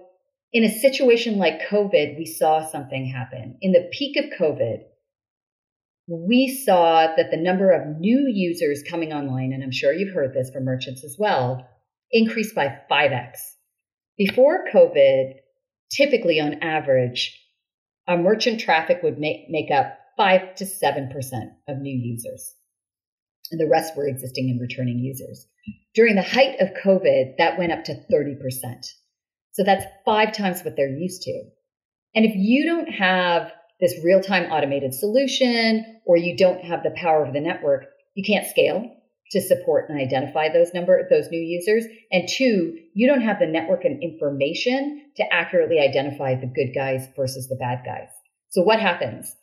in 0.51 0.63
a 0.63 0.69
situation 0.69 1.37
like 1.37 1.61
COVID, 1.69 2.17
we 2.17 2.25
saw 2.25 2.65
something 2.67 3.05
happen. 3.05 3.57
In 3.61 3.71
the 3.71 3.89
peak 3.91 4.17
of 4.17 4.39
COVID, 4.39 4.79
we 6.07 6.49
saw 6.65 7.07
that 7.15 7.31
the 7.31 7.37
number 7.37 7.71
of 7.71 7.99
new 7.99 8.27
users 8.27 8.83
coming 8.87 9.13
online, 9.13 9.53
and 9.53 9.63
I'm 9.63 9.71
sure 9.71 9.93
you've 9.93 10.13
heard 10.13 10.33
this 10.33 10.51
from 10.51 10.65
merchants 10.65 11.03
as 11.03 11.15
well, 11.17 11.67
increased 12.11 12.53
by 12.53 12.77
5x. 12.91 13.37
Before 14.17 14.65
COVID, 14.71 15.35
typically 15.91 16.39
on 16.39 16.61
average, 16.61 17.39
a 18.07 18.17
merchant 18.17 18.59
traffic 18.59 19.01
would 19.03 19.17
make, 19.17 19.49
make 19.49 19.71
up 19.71 19.97
5 20.17 20.55
to 20.55 20.65
7% 20.65 21.09
of 21.67 21.77
new 21.79 21.95
users. 21.95 22.53
And 23.51 23.59
the 23.59 23.69
rest 23.69 23.95
were 23.95 24.07
existing 24.07 24.49
and 24.49 24.59
returning 24.59 24.99
users. 24.99 25.47
During 25.93 26.15
the 26.15 26.21
height 26.21 26.59
of 26.59 26.69
COVID, 26.83 27.37
that 27.37 27.57
went 27.57 27.71
up 27.71 27.83
to 27.85 28.03
30%. 28.11 28.37
So 29.51 29.63
that's 29.63 29.85
five 30.05 30.33
times 30.33 30.63
what 30.63 30.75
they're 30.75 30.89
used 30.89 31.21
to. 31.23 31.43
And 32.15 32.25
if 32.25 32.33
you 32.35 32.65
don't 32.65 32.89
have 32.89 33.51
this 33.79 33.99
real 34.03 34.21
time 34.21 34.51
automated 34.51 34.93
solution 34.93 36.01
or 36.05 36.17
you 36.17 36.35
don't 36.37 36.63
have 36.63 36.83
the 36.83 36.95
power 36.95 37.25
of 37.25 37.33
the 37.33 37.41
network, 37.41 37.85
you 38.15 38.23
can't 38.23 38.47
scale 38.47 38.91
to 39.33 39.41
support 39.41 39.89
and 39.89 39.99
identify 39.99 40.49
those 40.49 40.73
number 40.73 41.07
those 41.09 41.29
new 41.29 41.39
users. 41.39 41.85
And 42.11 42.27
two 42.27 42.79
you 42.93 43.07
don't 43.07 43.21
have 43.21 43.39
the 43.39 43.47
network 43.47 43.83
and 43.83 44.01
information 44.01 45.05
to 45.17 45.33
accurately 45.33 45.79
identify 45.79 46.35
the 46.35 46.47
good 46.47 46.73
guys 46.73 47.07
versus 47.15 47.47
the 47.47 47.55
bad 47.55 47.83
guys. 47.85 48.09
So 48.49 48.61
what 48.61 48.79
happens? 48.79 49.35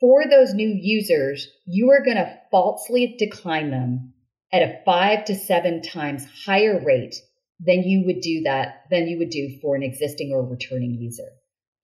For 0.00 0.24
those 0.28 0.54
new 0.54 0.68
users 0.68 1.48
you 1.66 1.90
are 1.90 2.04
going 2.04 2.16
to 2.16 2.38
falsely 2.50 3.16
decline 3.18 3.70
them 3.70 4.12
at 4.52 4.62
a 4.62 4.80
5 4.84 5.24
to 5.26 5.34
7 5.34 5.82
times 5.82 6.26
higher 6.44 6.82
rate 6.84 7.14
than 7.58 7.84
you 7.84 8.04
would 8.06 8.20
do 8.20 8.42
that 8.42 8.82
than 8.90 9.06
you 9.06 9.18
would 9.18 9.30
do 9.30 9.58
for 9.62 9.76
an 9.76 9.82
existing 9.82 10.32
or 10.32 10.44
returning 10.44 10.98
user. 11.00 11.28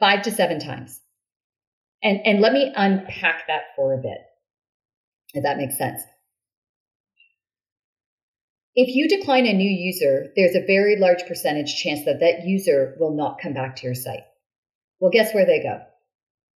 5 0.01 0.23
to 0.23 0.31
7 0.31 0.61
times. 0.61 1.01
And 2.03 2.21
and 2.25 2.41
let 2.41 2.53
me 2.53 2.73
unpack 2.77 3.47
that 3.47 3.63
for 3.77 3.95
a 3.95 3.99
bit 3.99 4.19
if 5.35 5.43
that 5.43 5.57
makes 5.59 5.77
sense 5.77 6.03
if 8.81 8.95
you 8.95 9.09
decline 9.09 9.45
a 9.45 9.53
new 9.53 9.69
user, 9.69 10.29
there's 10.37 10.55
a 10.55 10.65
very 10.65 10.95
large 10.95 11.27
percentage 11.27 11.83
chance 11.83 12.05
that 12.05 12.21
that 12.21 12.47
user 12.47 12.95
will 13.01 13.13
not 13.13 13.41
come 13.43 13.53
back 13.53 13.75
to 13.75 13.83
your 13.83 13.97
site. 13.97 14.23
Well, 15.01 15.11
guess 15.11 15.35
where 15.35 15.45
they 15.45 15.61
go? 15.61 15.81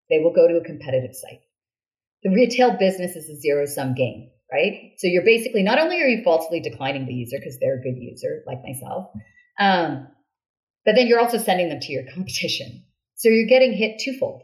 They 0.07 0.19
will 0.19 0.31
go 0.31 0.47
to 0.47 0.57
a 0.57 0.63
competitive 0.63 1.15
site. 1.15 1.41
The 2.21 2.29
retail 2.29 2.77
business 2.77 3.15
is 3.15 3.27
a 3.27 3.41
zero 3.41 3.65
sum 3.65 3.95
game, 3.95 4.29
right? 4.53 4.91
So 4.99 5.07
you're 5.07 5.25
basically 5.25 5.63
not 5.63 5.79
only 5.79 5.99
are 5.99 6.07
you 6.07 6.23
falsely 6.23 6.59
declining 6.59 7.07
the 7.07 7.13
user 7.15 7.37
because 7.39 7.57
they're 7.59 7.79
a 7.79 7.81
good 7.81 7.97
user, 7.97 8.43
like 8.45 8.61
myself, 8.61 9.07
um, 9.57 10.07
but 10.85 10.93
then 10.93 11.07
you're 11.07 11.19
also 11.19 11.39
sending 11.39 11.69
them 11.69 11.79
to 11.79 11.91
your 11.91 12.03
competition. 12.13 12.83
So 13.15 13.29
you're 13.29 13.49
getting 13.49 13.73
hit 13.73 13.99
twofold. 13.99 14.43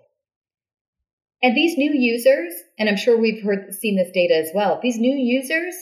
And 1.44 1.56
these 1.56 1.78
new 1.78 1.94
users, 1.94 2.54
and 2.80 2.90
I'm 2.90 2.98
sure 2.98 3.16
we've 3.16 3.44
heard 3.44 3.72
seen 3.76 3.98
this 3.98 4.10
data 4.16 4.36
as 4.36 4.50
well, 4.56 4.80
these 4.82 4.98
new 4.98 5.16
users 5.16 5.76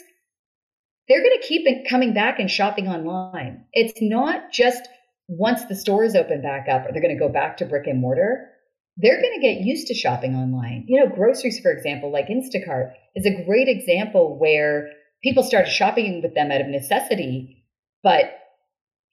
they're 1.07 1.21
going 1.21 1.39
to 1.39 1.47
keep 1.47 1.67
coming 1.89 2.13
back 2.13 2.39
and 2.39 2.49
shopping 2.49 2.87
online. 2.87 3.65
It's 3.73 4.01
not 4.01 4.51
just 4.51 4.87
once 5.27 5.65
the 5.65 5.75
stores 5.75 6.15
open 6.15 6.41
back 6.41 6.67
up, 6.69 6.85
or 6.85 6.91
they're 6.91 7.01
going 7.01 7.15
to 7.15 7.19
go 7.19 7.31
back 7.31 7.57
to 7.57 7.65
brick 7.65 7.87
and 7.87 7.99
mortar. 7.99 8.49
They're 8.97 9.21
going 9.21 9.33
to 9.33 9.41
get 9.41 9.61
used 9.61 9.87
to 9.87 9.93
shopping 9.93 10.35
online. 10.35 10.85
You 10.87 11.01
know, 11.01 11.13
groceries, 11.13 11.59
for 11.59 11.71
example, 11.71 12.11
like 12.11 12.27
Instacart, 12.27 12.93
is 13.15 13.25
a 13.25 13.43
great 13.45 13.67
example 13.67 14.39
where 14.39 14.89
people 15.23 15.43
started 15.43 15.69
shopping 15.69 16.21
with 16.21 16.33
them 16.33 16.51
out 16.51 16.61
of 16.61 16.67
necessity, 16.67 17.65
but 18.03 18.31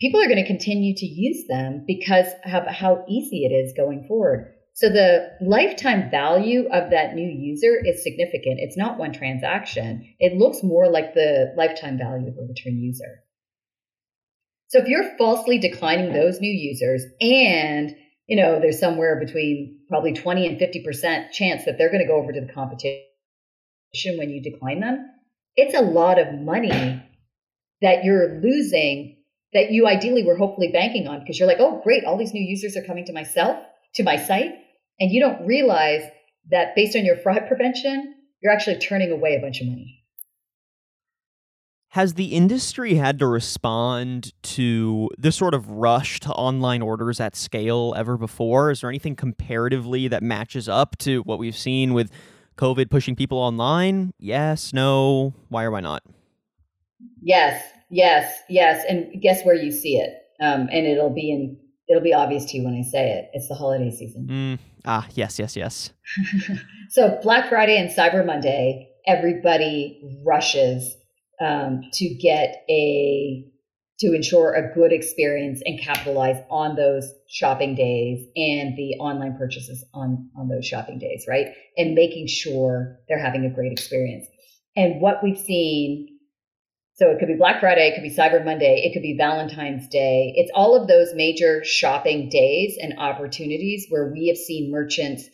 people 0.01 0.21
are 0.21 0.29
going 0.29 0.43
to 0.43 0.47
continue 0.47 0.95
to 0.95 1.07
use 1.07 1.47
them 1.49 1.85
because 1.87 2.27
of 2.45 2.67
how 2.67 3.05
easy 3.09 3.45
it 3.45 3.53
is 3.53 3.73
going 3.77 4.05
forward. 4.07 4.53
So 4.75 4.89
the 4.89 5.29
lifetime 5.43 6.11
value 6.11 6.67
of 6.73 6.91
that 6.91 7.15
new 7.15 7.29
user 7.29 7.79
is 7.85 8.03
significant. 8.03 8.59
It's 8.59 8.77
not 8.77 8.99
one 8.99 9.13
transaction. 9.13 10.15
It 10.19 10.39
looks 10.39 10.63
more 10.63 10.89
like 10.89 11.15
the 11.15 11.53
lifetime 11.57 11.99
value 11.99 12.29
of 12.29 12.39
a 12.39 12.49
return 12.49 12.81
user. 12.81 13.23
So 14.69 14.79
if 14.79 14.89
you're 14.89 15.17
falsely 15.19 15.59
declining 15.59 16.15
those 16.15 16.41
new 16.41 16.51
users 16.51 17.05
and 17.21 17.95
you 18.27 18.37
know 18.37 18.59
there's 18.59 18.81
somewhere 18.81 19.21
between 19.21 19.81
probably 19.89 20.15
20 20.15 20.47
and 20.47 20.59
50% 20.59 21.33
chance 21.33 21.67
that 21.67 21.77
they're 21.77 21.91
going 21.91 22.01
to 22.01 22.09
go 22.09 22.17
over 22.17 22.33
to 22.33 22.41
the 22.41 22.53
competition 22.53 23.03
when 24.17 24.31
you 24.31 24.43
decline 24.43 24.81
them, 24.81 25.07
it's 25.55 25.75
a 25.75 25.83
lot 25.83 26.19
of 26.19 26.41
money 26.41 27.03
that 27.83 28.05
you're 28.05 28.41
losing 28.41 29.19
that 29.53 29.71
you 29.71 29.87
ideally 29.87 30.25
were 30.25 30.37
hopefully 30.37 30.71
banking 30.73 31.07
on 31.07 31.21
because 31.21 31.39
you're 31.39 31.49
like, 31.49 31.61
oh, 31.61 31.83
great, 31.85 32.05
all 32.05 32.17
these 32.17 32.33
new 32.33 32.43
users 32.43 32.75
are 32.75 32.85
coming 32.85 33.05
to 33.05 33.13
myself, 33.13 33.63
to 33.95 34.03
my 34.03 34.17
site. 34.17 34.53
And 35.01 35.11
you 35.11 35.21
don't 35.21 35.47
realize 35.47 36.03
that 36.51 36.75
based 36.75 36.97
on 36.97 37.05
your 37.05 37.17
fraud 37.17 37.45
prevention, 37.49 38.15
you're 38.43 38.53
actually 38.53 38.79
turning 38.79 39.11
away 39.11 39.37
a 39.37 39.41
bunch 39.41 39.61
of 39.61 39.69
money. 39.69 39.99
Has 41.91 42.15
the 42.15 42.33
industry 42.33 42.95
had 42.95 43.19
to 43.19 43.27
respond 43.27 44.33
to 44.45 45.11
this 45.19 45.37
sort 45.37 45.53
of 45.53 45.69
rush 45.69 46.21
to 46.21 46.31
online 46.31 46.81
orders 46.81 47.21
at 47.21 47.37
scale 47.37 47.93
ever 47.99 48.17
before? 48.17 48.71
Is 48.71 48.81
there 48.81 48.89
anything 48.89 49.15
comparatively 49.15 50.09
that 50.09 50.23
matches 50.23 50.71
up 50.71 50.97
to 51.01 51.21
what 51.25 51.39
we've 51.39 51.57
seen 51.57 51.93
with 51.93 52.11
COVID 52.57 52.91
pushing 52.91 53.15
people 53.15 53.37
online? 53.37 54.13
Yes, 54.19 54.73
no, 54.73 55.35
why 55.51 55.65
or 55.65 55.71
why 55.71 55.81
not? 55.81 56.03
Yes, 57.21 57.63
yes, 57.91 58.39
yes. 58.49 58.85
And 58.89 59.21
guess 59.21 59.43
where 59.45 59.55
you 59.55 59.71
see 59.71 59.99
it? 59.99 60.15
Um, 60.41 60.69
and 60.73 60.87
it'll 60.87 61.15
be 61.15 61.31
in 61.31 61.59
it'll 61.93 62.03
be 62.03 62.15
obvious 62.15 62.47
to 62.47 62.57
you 62.57 62.65
when 62.65 62.75
I 62.75 62.83
say 62.83 63.13
it. 63.13 63.31
It's 63.35 63.49
the 63.49 63.55
holiday 63.55 63.91
season. 63.91 64.27
Mm, 64.27 64.59
ah, 64.87 65.07
yes, 65.15 65.39
yes, 65.39 65.55
yes. 65.55 65.93
so 66.89 67.21
Black 67.23 67.51
Friday 67.51 67.77
and 67.77 67.91
Cyber 67.91 68.25
Monday, 68.25 68.89
everybody 69.07 70.01
rushes 70.25 70.97
um, 71.41 71.83
to 71.93 72.09
get 72.15 72.65
a 72.71 73.45
to 74.01 74.15
ensure 74.15 74.55
a 74.55 74.75
good 74.75 74.91
experience 74.91 75.61
and 75.65 75.79
capitalize 75.79 76.39
on 76.51 76.77
those 76.77 77.13
shopping 77.29 77.75
days 77.75 78.27
and 78.37 78.77
the 78.77 78.95
online 78.99 79.37
purchases 79.37 79.85
on 79.93 80.29
on 80.37 80.49
those 80.49 80.67
shopping 80.67 80.99
days 80.99 81.25
right 81.29 81.49
and 81.77 81.95
making 81.95 82.27
sure 82.27 82.99
they're 83.09 83.23
having 83.23 83.45
a 83.45 83.51
great 83.51 83.71
experience 83.71 84.27
and 84.77 85.01
what 85.01 85.23
we've 85.23 85.39
seen 85.39 86.12
so 86.95 87.11
it 87.11 87.19
could 87.19 87.29
be 87.29 87.37
black 87.37 87.61
friday 87.61 87.89
it 87.89 87.95
could 87.95 88.03
be 88.03 88.15
cyber 88.15 88.45
monday 88.45 88.83
it 88.85 88.93
could 88.93 89.03
be 89.03 89.17
valentine's 89.17 89.89
day 89.89 90.33
it's 90.37 90.51
all 90.55 90.81
of 90.81 90.89
those 90.89 91.15
major 91.15 91.63
shopping 91.65 92.29
days 92.29 92.77
and 92.81 92.99
opportunities 92.99 93.87
where 93.89 94.13
we 94.13 94.29
have 94.29 94.37
seen 94.37 94.71
merchants 94.71 95.25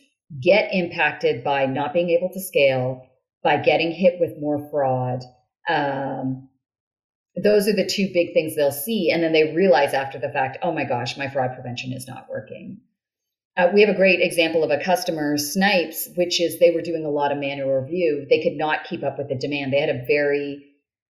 get 0.41 0.69
impacted 0.73 1.43
by 1.43 1.65
not 1.65 1.93
being 1.93 2.09
able 2.09 2.29
to 2.31 2.39
scale 2.39 3.05
by 3.43 3.57
getting 3.57 3.91
hit 3.91 4.19
with 4.19 4.39
more 4.39 4.69
fraud 4.69 5.23
um, 5.69 6.49
those 7.43 7.67
are 7.67 7.75
the 7.75 7.85
two 7.85 8.09
big 8.13 8.33
things 8.33 8.55
they'll 8.55 8.71
see. 8.71 9.11
And 9.11 9.23
then 9.23 9.33
they 9.33 9.53
realize 9.55 9.93
after 9.93 10.19
the 10.19 10.29
fact, 10.29 10.57
oh 10.61 10.71
my 10.71 10.83
gosh, 10.83 11.17
my 11.17 11.29
fraud 11.29 11.53
prevention 11.53 11.93
is 11.93 12.07
not 12.07 12.27
working. 12.29 12.79
Uh, 13.57 13.69
we 13.73 13.81
have 13.81 13.89
a 13.89 13.97
great 13.97 14.21
example 14.21 14.63
of 14.63 14.71
a 14.71 14.83
customer, 14.83 15.37
Snipes, 15.37 16.09
which 16.15 16.39
is 16.39 16.59
they 16.59 16.71
were 16.71 16.81
doing 16.81 17.05
a 17.05 17.09
lot 17.09 17.31
of 17.31 17.37
manual 17.37 17.81
review. 17.81 18.25
They 18.29 18.41
could 18.41 18.57
not 18.57 18.85
keep 18.85 19.03
up 19.03 19.17
with 19.17 19.27
the 19.27 19.35
demand. 19.35 19.73
They 19.73 19.81
had 19.81 19.89
a 19.89 20.05
very 20.05 20.65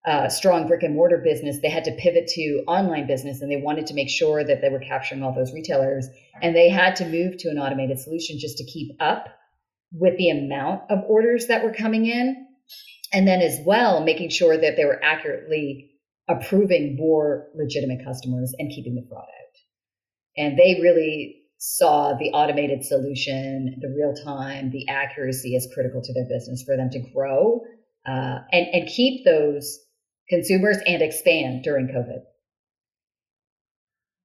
uh, 0.09 0.27
strong 0.27 0.67
brick 0.67 0.81
and 0.81 0.95
mortar 0.95 1.21
business. 1.23 1.59
They 1.61 1.69
had 1.69 1.83
to 1.83 1.91
pivot 1.91 2.27
to 2.29 2.63
online 2.67 3.05
business 3.05 3.41
and 3.41 3.51
they 3.51 3.61
wanted 3.61 3.85
to 3.87 3.93
make 3.93 4.09
sure 4.09 4.43
that 4.43 4.59
they 4.61 4.69
were 4.69 4.79
capturing 4.79 5.21
all 5.21 5.33
those 5.33 5.53
retailers. 5.53 6.07
And 6.41 6.55
they 6.55 6.69
had 6.69 6.95
to 6.97 7.05
move 7.05 7.37
to 7.37 7.49
an 7.49 7.59
automated 7.59 7.99
solution 7.99 8.39
just 8.39 8.57
to 8.57 8.65
keep 8.65 8.91
up 8.99 9.27
with 9.91 10.17
the 10.17 10.31
amount 10.31 10.81
of 10.89 11.03
orders 11.07 11.47
that 11.47 11.63
were 11.63 11.73
coming 11.73 12.07
in. 12.07 12.47
And 13.13 13.27
then 13.27 13.41
as 13.41 13.59
well, 13.65 14.03
making 14.03 14.29
sure 14.29 14.57
that 14.57 14.75
they 14.77 14.85
were 14.85 15.03
accurately 15.03 15.91
approving 16.27 16.95
more 16.95 17.47
legitimate 17.55 18.03
customers 18.03 18.53
and 18.57 18.71
keeping 18.71 18.95
the 18.95 19.05
fraud 19.07 19.23
out. 19.23 19.57
And 20.37 20.57
they 20.57 20.79
really 20.81 21.35
saw 21.57 22.15
the 22.17 22.31
automated 22.31 22.83
solution, 22.83 23.75
the 23.79 23.93
real 23.95 24.13
time, 24.23 24.71
the 24.71 24.87
accuracy 24.87 25.55
as 25.55 25.67
critical 25.73 26.01
to 26.01 26.13
their 26.13 26.25
business 26.25 26.63
for 26.63 26.77
them 26.77 26.89
to 26.91 26.99
grow 27.13 27.61
uh, 28.07 28.39
and, 28.51 28.67
and 28.73 28.87
keep 28.87 29.25
those 29.25 29.79
consumers 30.29 30.77
and 30.86 31.01
expand 31.01 31.63
during 31.63 31.88
COVID. 31.88 32.21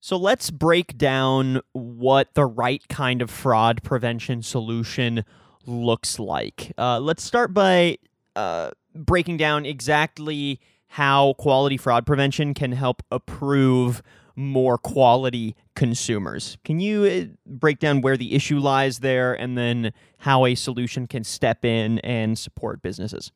So 0.00 0.18
let's 0.18 0.50
break 0.50 0.98
down 0.98 1.62
what 1.72 2.34
the 2.34 2.44
right 2.44 2.86
kind 2.88 3.22
of 3.22 3.30
fraud 3.30 3.82
prevention 3.82 4.42
solution 4.42 5.24
looks 5.64 6.18
like. 6.18 6.72
Uh, 6.76 7.00
let's 7.00 7.22
start 7.22 7.54
by 7.54 7.96
uh, 8.36 8.72
breaking 8.94 9.38
down 9.38 9.64
exactly 9.64 10.60
how 10.88 11.32
quality 11.38 11.78
fraud 11.78 12.04
prevention 12.04 12.52
can 12.52 12.72
help 12.72 13.02
approve 13.10 14.02
more 14.36 14.76
quality 14.76 15.56
consumers. 15.74 16.58
Can 16.64 16.80
you 16.80 17.04
uh, 17.04 17.36
break 17.46 17.78
down 17.78 18.00
where 18.00 18.16
the 18.16 18.34
issue 18.34 18.58
lies 18.58 18.98
there 18.98 19.32
and 19.32 19.56
then 19.56 19.92
how 20.18 20.44
a 20.44 20.54
solution 20.54 21.06
can 21.06 21.24
step 21.24 21.64
in 21.64 21.98
and 22.00 22.38
support 22.38 22.82
businesses? 22.82 23.32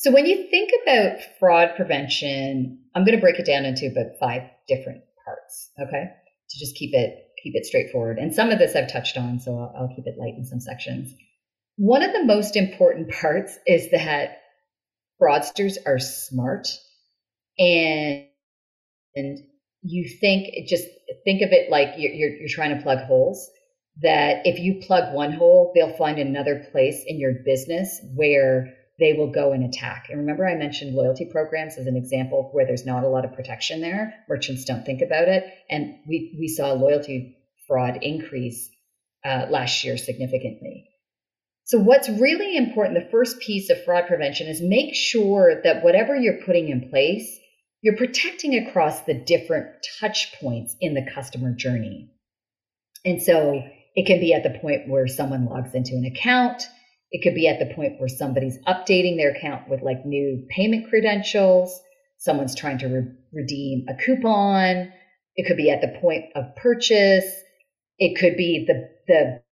So, 0.00 0.10
when 0.10 0.24
you 0.24 0.48
think 0.48 0.70
about 0.82 1.18
fraud 1.38 1.76
prevention, 1.76 2.78
I'm 2.94 3.04
going 3.04 3.18
to 3.18 3.20
break 3.20 3.38
it 3.38 3.44
down 3.44 3.66
into 3.66 3.86
about 3.86 4.18
five 4.18 4.44
different 4.66 5.02
parts, 5.26 5.70
okay? 5.78 6.04
To 6.48 6.58
just 6.58 6.74
keep 6.74 6.94
it 6.94 7.18
keep 7.42 7.54
it 7.54 7.66
straightforward. 7.66 8.16
And 8.16 8.34
some 8.34 8.48
of 8.48 8.58
this 8.58 8.74
I've 8.74 8.90
touched 8.90 9.18
on, 9.18 9.40
so 9.40 9.58
I'll, 9.58 9.74
I'll 9.76 9.94
keep 9.94 10.06
it 10.06 10.18
light 10.18 10.38
in 10.38 10.46
some 10.46 10.58
sections. 10.58 11.12
One 11.76 12.02
of 12.02 12.14
the 12.14 12.24
most 12.24 12.56
important 12.56 13.10
parts 13.10 13.58
is 13.66 13.90
that 13.90 14.38
fraudsters 15.20 15.76
are 15.84 15.98
smart 15.98 16.66
and 17.58 18.24
and 19.14 19.38
you 19.82 20.08
think 20.18 20.66
just 20.66 20.86
think 21.24 21.42
of 21.42 21.52
it 21.52 21.70
like 21.70 21.88
you're, 21.98 22.12
you're, 22.12 22.36
you're 22.38 22.48
trying 22.48 22.74
to 22.74 22.82
plug 22.82 23.00
holes 23.00 23.50
that 24.00 24.46
if 24.46 24.58
you 24.60 24.80
plug 24.86 25.12
one 25.12 25.32
hole 25.32 25.72
they'll 25.74 25.96
find 25.98 26.18
another 26.18 26.64
place 26.72 27.04
in 27.06 27.20
your 27.20 27.34
business 27.44 28.00
where 28.14 28.74
they 29.00 29.14
will 29.14 29.32
go 29.32 29.52
and 29.52 29.64
attack 29.64 30.06
and 30.08 30.18
remember 30.18 30.46
i 30.46 30.54
mentioned 30.54 30.94
loyalty 30.94 31.24
programs 31.24 31.76
as 31.78 31.86
an 31.86 31.96
example 31.96 32.50
where 32.52 32.66
there's 32.66 32.86
not 32.86 33.04
a 33.04 33.08
lot 33.08 33.24
of 33.24 33.32
protection 33.34 33.80
there 33.80 34.14
merchants 34.28 34.64
don't 34.64 34.84
think 34.84 35.00
about 35.02 35.28
it 35.28 35.44
and 35.68 35.96
we, 36.06 36.36
we 36.38 36.46
saw 36.46 36.72
loyalty 36.72 37.36
fraud 37.66 37.98
increase 38.02 38.70
uh, 39.24 39.46
last 39.50 39.84
year 39.84 39.96
significantly 39.96 40.90
so, 41.70 41.78
what's 41.78 42.08
really 42.08 42.56
important, 42.56 42.98
the 42.98 43.10
first 43.12 43.38
piece 43.38 43.70
of 43.70 43.84
fraud 43.84 44.08
prevention 44.08 44.48
is 44.48 44.60
make 44.60 44.92
sure 44.92 45.62
that 45.62 45.84
whatever 45.84 46.16
you're 46.16 46.42
putting 46.44 46.68
in 46.68 46.90
place, 46.90 47.38
you're 47.80 47.96
protecting 47.96 48.56
across 48.56 49.02
the 49.02 49.14
different 49.14 49.68
touch 50.00 50.34
points 50.40 50.74
in 50.80 50.94
the 50.94 51.06
customer 51.14 51.54
journey. 51.54 52.10
And 53.04 53.22
so 53.22 53.62
it 53.94 54.06
can 54.06 54.18
be 54.18 54.34
at 54.34 54.42
the 54.42 54.58
point 54.58 54.88
where 54.88 55.06
someone 55.06 55.46
logs 55.46 55.72
into 55.72 55.92
an 55.92 56.04
account. 56.04 56.64
It 57.12 57.22
could 57.22 57.34
be 57.34 57.48
at 57.48 57.58
the 57.58 57.74
point 57.74 57.98
where 57.98 58.08
somebody's 58.08 58.58
updating 58.66 59.16
their 59.16 59.32
account 59.32 59.68
with 59.68 59.82
like 59.82 60.06
new 60.06 60.46
payment 60.48 60.88
credentials. 60.88 61.80
Someone's 62.18 62.54
trying 62.54 62.78
to 62.78 62.86
re- 62.86 63.12
redeem 63.32 63.86
a 63.88 63.94
coupon. 63.94 64.92
It 65.36 65.46
could 65.46 65.56
be 65.56 65.70
at 65.70 65.80
the 65.80 65.98
point 66.00 66.26
of 66.36 66.54
purchase. 66.56 67.24
It 67.98 68.18
could 68.18 68.36
be 68.36 68.64
the, 68.66 68.88
the 69.08 69.42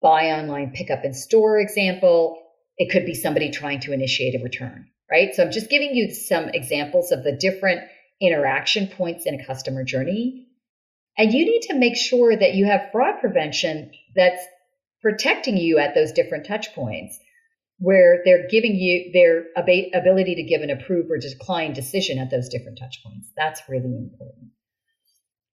buy 0.00 0.32
online, 0.32 0.72
pick 0.74 0.90
up 0.90 1.04
in 1.04 1.14
store 1.14 1.58
example. 1.58 2.42
It 2.76 2.92
could 2.92 3.06
be 3.06 3.14
somebody 3.14 3.50
trying 3.50 3.80
to 3.80 3.92
initiate 3.92 4.34
a 4.34 4.42
return, 4.42 4.86
right? 5.10 5.34
So 5.34 5.42
I'm 5.42 5.52
just 5.52 5.70
giving 5.70 5.94
you 5.94 6.12
some 6.12 6.48
examples 6.48 7.12
of 7.12 7.24
the 7.24 7.32
different 7.32 7.82
interaction 8.20 8.86
points 8.86 9.26
in 9.26 9.38
a 9.38 9.44
customer 9.44 9.84
journey. 9.84 10.46
And 11.18 11.32
you 11.32 11.44
need 11.44 11.62
to 11.62 11.74
make 11.74 11.96
sure 11.96 12.36
that 12.36 12.54
you 12.54 12.66
have 12.66 12.90
fraud 12.90 13.20
prevention 13.20 13.90
that's 14.14 14.42
protecting 15.02 15.56
you 15.56 15.78
at 15.78 15.94
those 15.94 16.12
different 16.12 16.46
touch 16.46 16.74
points 16.74 17.18
where 17.78 18.22
they're 18.24 18.46
giving 18.48 18.76
you 18.76 19.10
their 19.12 19.46
ab- 19.56 19.90
ability 19.92 20.36
to 20.36 20.44
give 20.44 20.62
an 20.62 20.70
approve 20.70 21.10
or 21.10 21.18
decline 21.18 21.72
decision 21.72 22.18
at 22.18 22.30
those 22.30 22.48
different 22.48 22.78
touch 22.78 23.02
points. 23.04 23.28
That's 23.36 23.60
really 23.68 23.96
important. 23.96 24.50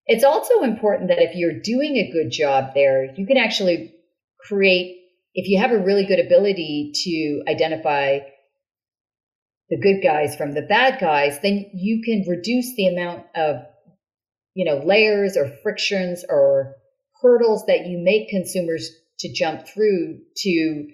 It's 0.05 0.23
also 0.23 0.61
important 0.61 1.09
that 1.09 1.21
if 1.21 1.35
you're 1.35 1.59
doing 1.59 1.97
a 1.97 2.11
good 2.11 2.31
job 2.31 2.75
there, 2.75 3.13
you 3.15 3.25
can 3.25 3.37
actually 3.37 3.95
create, 4.39 4.97
if 5.33 5.47
you 5.47 5.59
have 5.59 5.71
a 5.71 5.83
really 5.83 6.05
good 6.05 6.19
ability 6.19 6.91
to 7.03 7.43
identify 7.51 8.19
the 9.69 9.79
good 9.79 10.01
guys 10.03 10.35
from 10.35 10.53
the 10.53 10.63
bad 10.63 10.99
guys, 10.99 11.39
then 11.41 11.69
you 11.73 12.01
can 12.03 12.25
reduce 12.27 12.75
the 12.75 12.87
amount 12.87 13.23
of, 13.35 13.57
you 14.55 14.65
know, 14.65 14.83
layers 14.83 15.37
or 15.37 15.51
frictions 15.63 16.23
or 16.27 16.75
hurdles 17.21 17.65
that 17.67 17.85
you 17.85 17.99
make 17.99 18.29
consumers 18.29 18.89
to 19.19 19.33
jump 19.33 19.67
through 19.67 20.19
to 20.37 20.87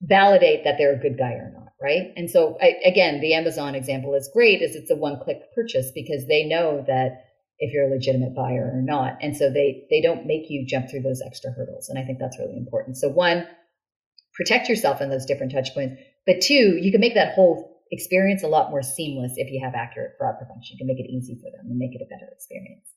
validate 0.00 0.64
that 0.64 0.76
they're 0.78 0.94
a 0.94 0.98
good 0.98 1.18
guy 1.18 1.32
or 1.32 1.52
not, 1.54 1.68
right? 1.80 2.12
And 2.16 2.28
so 2.28 2.58
I, 2.60 2.74
again, 2.84 3.20
the 3.20 3.34
Amazon 3.34 3.74
example 3.74 4.14
is 4.14 4.30
great 4.32 4.62
is 4.62 4.74
it's 4.74 4.90
a 4.90 4.96
one-click 4.96 5.54
purchase 5.54 5.92
because 5.94 6.26
they 6.26 6.44
know 6.44 6.84
that 6.86 7.24
if 7.58 7.72
you're 7.72 7.86
a 7.86 7.94
legitimate 7.94 8.34
buyer 8.34 8.72
or 8.74 8.82
not. 8.82 9.18
And 9.22 9.36
so 9.36 9.48
they 9.48 9.86
they 9.88 10.00
don't 10.00 10.26
make 10.26 10.50
you 10.50 10.66
jump 10.66 10.90
through 10.90 11.02
those 11.02 11.22
extra 11.24 11.52
hurdles. 11.52 11.88
And 11.88 11.98
I 11.98 12.04
think 12.04 12.18
that's 12.18 12.38
really 12.38 12.56
important. 12.56 12.96
So 12.96 13.08
one, 13.08 13.46
protect 14.34 14.68
yourself 14.68 15.00
in 15.00 15.10
those 15.10 15.26
different 15.26 15.52
touch 15.52 15.72
points. 15.72 16.00
But 16.26 16.40
two, 16.40 16.78
you 16.80 16.90
can 16.90 17.00
make 17.00 17.14
that 17.14 17.34
whole 17.34 17.82
experience 17.92 18.42
a 18.42 18.48
lot 18.48 18.70
more 18.70 18.82
seamless 18.82 19.34
if 19.36 19.52
you 19.52 19.60
have 19.62 19.74
accurate 19.74 20.12
fraud 20.18 20.34
prevention. 20.38 20.76
You 20.76 20.78
can 20.78 20.86
make 20.88 20.98
it 20.98 21.10
easy 21.10 21.36
for 21.36 21.50
them 21.50 21.70
and 21.70 21.78
make 21.78 21.94
it 21.94 22.02
a 22.02 22.08
better 22.08 22.28
experience. 22.32 22.88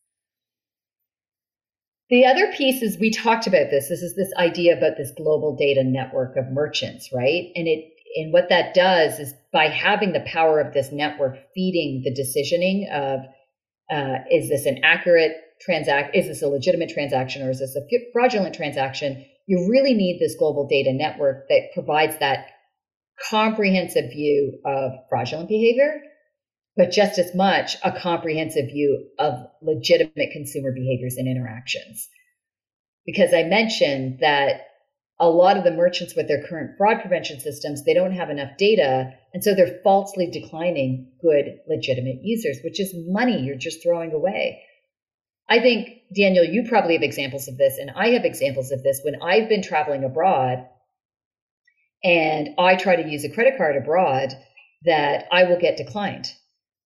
The 2.09 2.25
other 2.25 2.51
piece 2.53 2.81
is 2.81 2.99
we 2.99 3.11
talked 3.11 3.47
about 3.47 3.71
this. 3.71 3.89
This 3.89 4.03
is 4.03 4.15
this 4.15 4.31
idea 4.37 4.77
about 4.77 4.97
this 4.97 5.11
global 5.17 5.55
data 5.55 5.83
network 5.83 6.37
of 6.37 6.51
merchants, 6.51 7.09
right? 7.11 7.51
And 7.55 7.67
it 7.67 7.91
and 8.15 8.31
what 8.31 8.49
that 8.49 8.73
does 8.73 9.19
is 9.19 9.33
by 9.51 9.67
having 9.67 10.13
the 10.13 10.23
power 10.25 10.59
of 10.59 10.73
this 10.73 10.91
network 10.91 11.37
feeding 11.53 12.01
the 12.03 12.13
decisioning 12.13 12.89
of 12.91 13.19
uh, 13.91 14.23
is 14.31 14.49
this 14.49 14.65
an 14.65 14.79
accurate 14.83 15.33
transact? 15.61 16.15
Is 16.15 16.27
this 16.27 16.41
a 16.41 16.47
legitimate 16.47 16.89
transaction 16.89 17.45
or 17.45 17.51
is 17.51 17.59
this 17.59 17.75
a 17.75 17.81
fraudulent 18.13 18.55
transaction? 18.55 19.25
You 19.47 19.69
really 19.69 19.93
need 19.93 20.19
this 20.19 20.35
global 20.37 20.67
data 20.67 20.91
network 20.93 21.47
that 21.49 21.71
provides 21.73 22.17
that 22.19 22.47
comprehensive 23.29 24.11
view 24.11 24.59
of 24.65 24.91
fraudulent 25.09 25.49
behavior, 25.49 26.01
but 26.77 26.91
just 26.91 27.17
as 27.17 27.33
much 27.33 27.77
a 27.83 27.91
comprehensive 27.91 28.65
view 28.65 29.07
of 29.17 29.33
legitimate 29.61 30.31
consumer 30.31 30.71
behaviors 30.73 31.15
and 31.17 31.27
interactions. 31.27 32.07
Because 33.05 33.33
I 33.33 33.43
mentioned 33.43 34.19
that 34.19 34.61
a 35.19 35.29
lot 35.29 35.57
of 35.57 35.63
the 35.63 35.71
merchants 35.71 36.15
with 36.15 36.27
their 36.27 36.45
current 36.45 36.71
fraud 36.77 36.99
prevention 36.99 37.39
systems, 37.39 37.85
they 37.85 37.93
don't 37.93 38.11
have 38.11 38.29
enough 38.29 38.57
data. 38.57 39.11
And 39.33 39.43
so 39.43 39.55
they're 39.55 39.79
falsely 39.83 40.29
declining 40.29 41.13
good, 41.21 41.59
legitimate 41.69 42.19
users, 42.23 42.57
which 42.63 42.79
is 42.81 42.93
money 43.07 43.41
you're 43.41 43.55
just 43.55 43.81
throwing 43.81 44.11
away. 44.11 44.61
I 45.47 45.59
think, 45.59 45.89
Daniel, 46.13 46.43
you 46.43 46.67
probably 46.67 46.93
have 46.93 47.03
examples 47.03 47.47
of 47.47 47.57
this, 47.57 47.77
and 47.77 47.91
I 47.95 48.09
have 48.09 48.25
examples 48.25 48.71
of 48.71 48.83
this 48.83 48.99
when 49.05 49.21
I've 49.21 49.47
been 49.47 49.61
traveling 49.61 50.03
abroad 50.03 50.65
and 52.03 52.49
I 52.57 52.75
try 52.75 52.95
to 52.95 53.07
use 53.07 53.23
a 53.23 53.33
credit 53.33 53.57
card 53.57 53.77
abroad. 53.77 54.33
that 54.85 55.25
I 55.31 55.43
will 55.45 55.59
get 55.59 55.77
declined. 55.77 56.31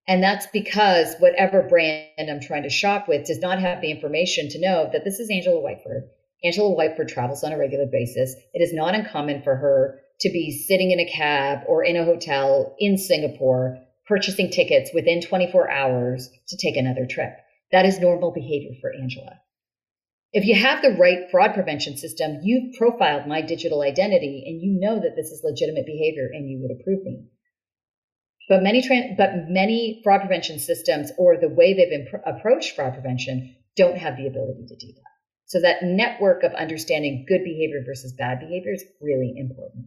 And 0.09 0.23
that's 0.23 0.47
because 0.47 1.13
whatever 1.19 1.61
brand 1.61 2.07
I'm 2.31 2.39
trying 2.39 2.63
to 2.63 2.69
shop 2.69 3.07
with 3.07 3.27
does 3.27 3.37
not 3.41 3.59
have 3.59 3.79
the 3.79 3.91
information 3.91 4.49
to 4.49 4.59
know 4.59 4.89
that 4.91 5.03
this 5.03 5.19
is 5.19 5.29
Angela 5.29 5.61
Whiteford. 5.61 6.09
Angela 6.43 6.75
Whiteford 6.75 7.09
travels 7.09 7.43
on 7.43 7.53
a 7.53 7.59
regular 7.59 7.85
basis. 7.85 8.33
It 8.55 8.63
is 8.63 8.73
not 8.73 8.95
uncommon 8.95 9.43
for 9.43 9.55
her 9.55 9.99
to 10.21 10.29
be 10.31 10.65
sitting 10.67 10.89
in 10.89 10.99
a 10.99 11.11
cab 11.11 11.59
or 11.67 11.83
in 11.83 11.95
a 11.95 12.05
hotel 12.05 12.75
in 12.79 12.97
Singapore, 12.97 13.77
purchasing 14.07 14.49
tickets 14.49 14.89
within 14.95 15.21
24 15.21 15.69
hours 15.69 16.27
to 16.47 16.57
take 16.57 16.75
another 16.75 17.05
trip. 17.05 17.37
That 17.71 17.85
is 17.85 17.99
normal 17.99 18.31
behavior 18.31 18.71
for 18.81 18.91
Angela. 18.91 19.39
If 20.33 20.43
you 20.43 20.55
have 20.55 20.81
the 20.81 20.97
right 20.99 21.29
fraud 21.29 21.53
prevention 21.53 21.97
system, 21.97 22.39
you've 22.41 22.73
profiled 22.79 23.27
my 23.27 23.43
digital 23.43 23.83
identity 23.83 24.43
and 24.47 24.59
you 24.59 24.79
know 24.79 24.99
that 24.99 25.15
this 25.15 25.27
is 25.27 25.43
legitimate 25.43 25.85
behavior 25.85 26.31
and 26.33 26.49
you 26.49 26.59
would 26.63 26.71
approve 26.71 27.03
me. 27.03 27.27
But 28.49 28.63
many, 28.63 29.15
but 29.15 29.47
many 29.47 30.01
fraud 30.03 30.21
prevention 30.21 30.59
systems 30.59 31.11
or 31.17 31.37
the 31.37 31.47
way 31.49 31.73
they've 31.73 32.01
imp- 32.01 32.23
approached 32.25 32.75
fraud 32.75 32.93
prevention 32.93 33.55
don't 33.75 33.97
have 33.97 34.17
the 34.17 34.27
ability 34.27 34.65
to 34.67 34.75
do 34.75 34.87
that. 34.87 35.09
So 35.45 35.61
that 35.61 35.83
network 35.83 36.43
of 36.43 36.53
understanding 36.53 37.25
good 37.27 37.43
behavior 37.43 37.81
versus 37.85 38.13
bad 38.13 38.39
behavior 38.39 38.73
is 38.73 38.83
really 38.99 39.33
important. 39.37 39.85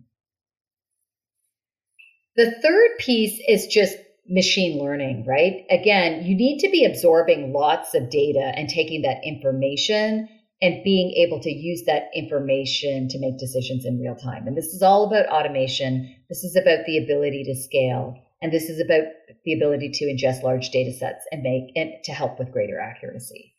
The 2.37 2.51
third 2.62 2.98
piece 2.98 3.38
is 3.46 3.66
just 3.66 3.96
machine 4.29 4.83
learning, 4.83 5.27
right? 5.27 5.64
Again, 5.68 6.25
you 6.25 6.37
need 6.37 6.61
to 6.61 6.70
be 6.70 6.85
absorbing 6.85 7.53
lots 7.53 7.94
of 7.94 8.11
data 8.11 8.53
and 8.57 8.68
taking 8.68 9.03
that 9.03 9.25
information 9.25 10.29
and 10.62 10.85
being 10.85 11.12
able 11.16 11.40
to 11.40 11.51
use 11.51 11.83
that 11.87 12.11
information 12.14 13.09
to 13.09 13.18
make 13.18 13.38
decisions 13.38 13.85
in 13.85 14.01
real 14.01 14.14
time. 14.14 14.46
And 14.46 14.57
this 14.57 14.72
is 14.72 14.83
all 14.83 15.07
about 15.07 15.27
automation. 15.27 16.14
This 16.29 16.44
is 16.44 16.57
about 16.57 16.87
the 16.87 16.98
ability 16.98 17.44
to 17.44 17.55
scale. 17.55 18.16
And 18.42 18.52
this 18.52 18.68
is 18.68 18.81
about 18.81 19.05
the 19.44 19.55
ability 19.55 19.90
to 19.90 20.05
ingest 20.05 20.42
large 20.42 20.70
data 20.70 20.92
sets 20.92 21.24
and 21.31 21.42
make 21.42 21.72
and 21.76 21.92
to 22.05 22.12
help 22.12 22.38
with 22.38 22.52
greater 22.52 22.78
accuracy. 22.78 23.55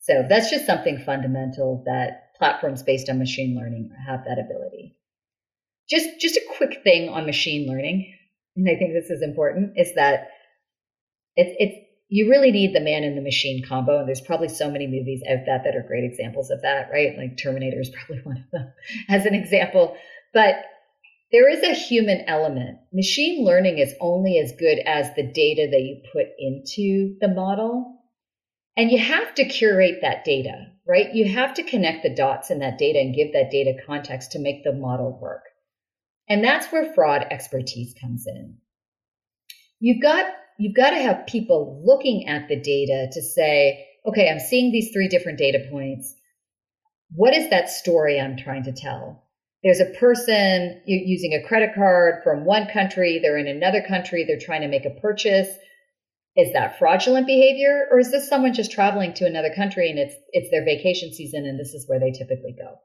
So 0.00 0.24
that's 0.28 0.50
just 0.50 0.66
something 0.66 1.02
fundamental 1.04 1.82
that 1.86 2.34
platforms 2.38 2.82
based 2.82 3.10
on 3.10 3.18
machine 3.18 3.56
learning 3.56 3.90
have 4.06 4.24
that 4.24 4.38
ability. 4.38 4.96
Just 5.90 6.20
just 6.20 6.36
a 6.36 6.56
quick 6.56 6.82
thing 6.84 7.08
on 7.08 7.26
machine 7.26 7.68
learning 7.68 8.12
and 8.56 8.68
I 8.68 8.76
think 8.76 8.94
this 8.94 9.10
is 9.10 9.22
important, 9.22 9.72
is 9.76 9.94
that 9.94 10.28
it's 11.36 11.54
it's 11.58 11.86
you 12.08 12.30
really 12.30 12.50
need 12.50 12.74
the 12.74 12.80
man 12.80 13.04
and 13.04 13.16
the 13.16 13.22
machine 13.22 13.64
combo. 13.66 13.98
And 13.98 14.08
there's 14.08 14.20
probably 14.20 14.48
so 14.48 14.70
many 14.70 14.86
movies 14.86 15.22
out 15.28 15.44
that 15.46 15.64
that 15.64 15.76
are 15.76 15.86
great 15.86 16.04
examples 16.04 16.50
of 16.50 16.62
that, 16.62 16.88
right? 16.90 17.16
Like 17.18 17.36
Terminator 17.36 17.80
is 17.80 17.90
probably 17.90 18.18
one 18.24 18.38
of 18.38 18.50
them 18.52 18.72
as 19.08 19.26
an 19.26 19.34
example. 19.34 19.96
But 20.32 20.56
there 21.36 21.50
is 21.50 21.62
a 21.62 21.74
human 21.74 22.22
element. 22.28 22.78
Machine 22.94 23.44
learning 23.44 23.76
is 23.76 23.94
only 24.00 24.38
as 24.38 24.54
good 24.58 24.78
as 24.78 25.14
the 25.14 25.30
data 25.34 25.68
that 25.70 25.82
you 25.82 26.00
put 26.10 26.24
into 26.38 27.14
the 27.20 27.28
model. 27.28 28.00
And 28.74 28.90
you 28.90 28.98
have 28.98 29.34
to 29.34 29.44
curate 29.44 29.98
that 30.00 30.24
data, 30.24 30.68
right? 30.88 31.14
You 31.14 31.30
have 31.30 31.52
to 31.54 31.62
connect 31.62 32.04
the 32.04 32.14
dots 32.14 32.50
in 32.50 32.60
that 32.60 32.78
data 32.78 33.00
and 33.00 33.14
give 33.14 33.34
that 33.34 33.50
data 33.50 33.74
context 33.86 34.32
to 34.32 34.38
make 34.38 34.64
the 34.64 34.72
model 34.72 35.18
work. 35.20 35.42
And 36.26 36.42
that's 36.42 36.72
where 36.72 36.94
fraud 36.94 37.26
expertise 37.30 37.94
comes 38.00 38.26
in. 38.26 38.56
You've 39.78 40.00
got 40.00 40.24
you've 40.58 40.74
got 40.74 40.92
to 40.92 41.02
have 41.02 41.26
people 41.26 41.82
looking 41.84 42.28
at 42.28 42.48
the 42.48 42.58
data 42.58 43.10
to 43.12 43.20
say, 43.20 43.86
okay, 44.06 44.30
I'm 44.30 44.40
seeing 44.40 44.72
these 44.72 44.90
three 44.90 45.08
different 45.08 45.36
data 45.36 45.66
points. 45.70 46.14
What 47.14 47.34
is 47.34 47.50
that 47.50 47.68
story 47.68 48.18
I'm 48.18 48.38
trying 48.38 48.64
to 48.64 48.72
tell? 48.72 49.25
There's 49.66 49.80
a 49.80 49.98
person 49.98 50.80
using 50.86 51.32
a 51.34 51.42
credit 51.44 51.74
card 51.74 52.22
from 52.22 52.44
one 52.44 52.68
country, 52.68 53.18
they're 53.20 53.36
in 53.36 53.48
another 53.48 53.82
country, 53.82 54.22
they're 54.22 54.38
trying 54.38 54.60
to 54.60 54.68
make 54.68 54.84
a 54.84 55.00
purchase. 55.00 55.48
Is 56.36 56.52
that 56.52 56.78
fraudulent 56.78 57.26
behavior 57.26 57.88
or 57.90 57.98
is 57.98 58.12
this 58.12 58.28
someone 58.28 58.54
just 58.54 58.70
traveling 58.70 59.12
to 59.14 59.26
another 59.26 59.50
country 59.52 59.90
and 59.90 59.98
it's 59.98 60.14
it's 60.30 60.52
their 60.52 60.64
vacation 60.64 61.12
season 61.12 61.46
and 61.46 61.58
this 61.58 61.74
is 61.74 61.88
where 61.88 61.98
they 61.98 62.12
typically 62.12 62.54
go? 62.56 62.76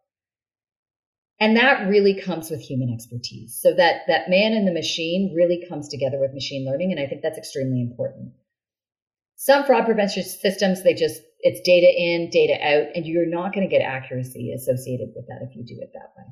And 1.40 1.56
that 1.56 1.88
really 1.88 2.20
comes 2.20 2.50
with 2.50 2.62
human 2.62 2.92
expertise. 2.92 3.60
So 3.62 3.76
that, 3.76 4.02
that 4.08 4.32
man 4.32 4.54
and 4.54 4.68
the 4.68 4.74
machine 4.74 5.36
really 5.36 5.64
comes 5.70 5.88
together 5.88 6.20
with 6.20 6.34
machine 6.34 6.66
learning. 6.66 6.92
And 6.92 7.00
I 7.00 7.06
think 7.06 7.22
that's 7.22 7.38
extremely 7.38 7.82
important. 7.82 8.32
Some 9.36 9.66
fraud 9.66 9.86
prevention 9.86 10.24
systems, 10.24 10.82
they 10.82 10.96
just, 10.96 11.22
it's 11.42 11.62
data 11.62 11.94
in, 11.96 12.32
data 12.32 12.54
out, 12.54 12.88
and 12.96 13.06
you're 13.06 13.30
not 13.30 13.54
going 13.54 13.70
to 13.70 13.76
get 13.76 13.86
accuracy 13.86 14.52
associated 14.52 15.10
with 15.16 15.28
that 15.28 15.46
if 15.48 15.56
you 15.56 15.64
do 15.64 15.80
it 15.80 15.92
that 15.94 16.14
way. 16.18 16.26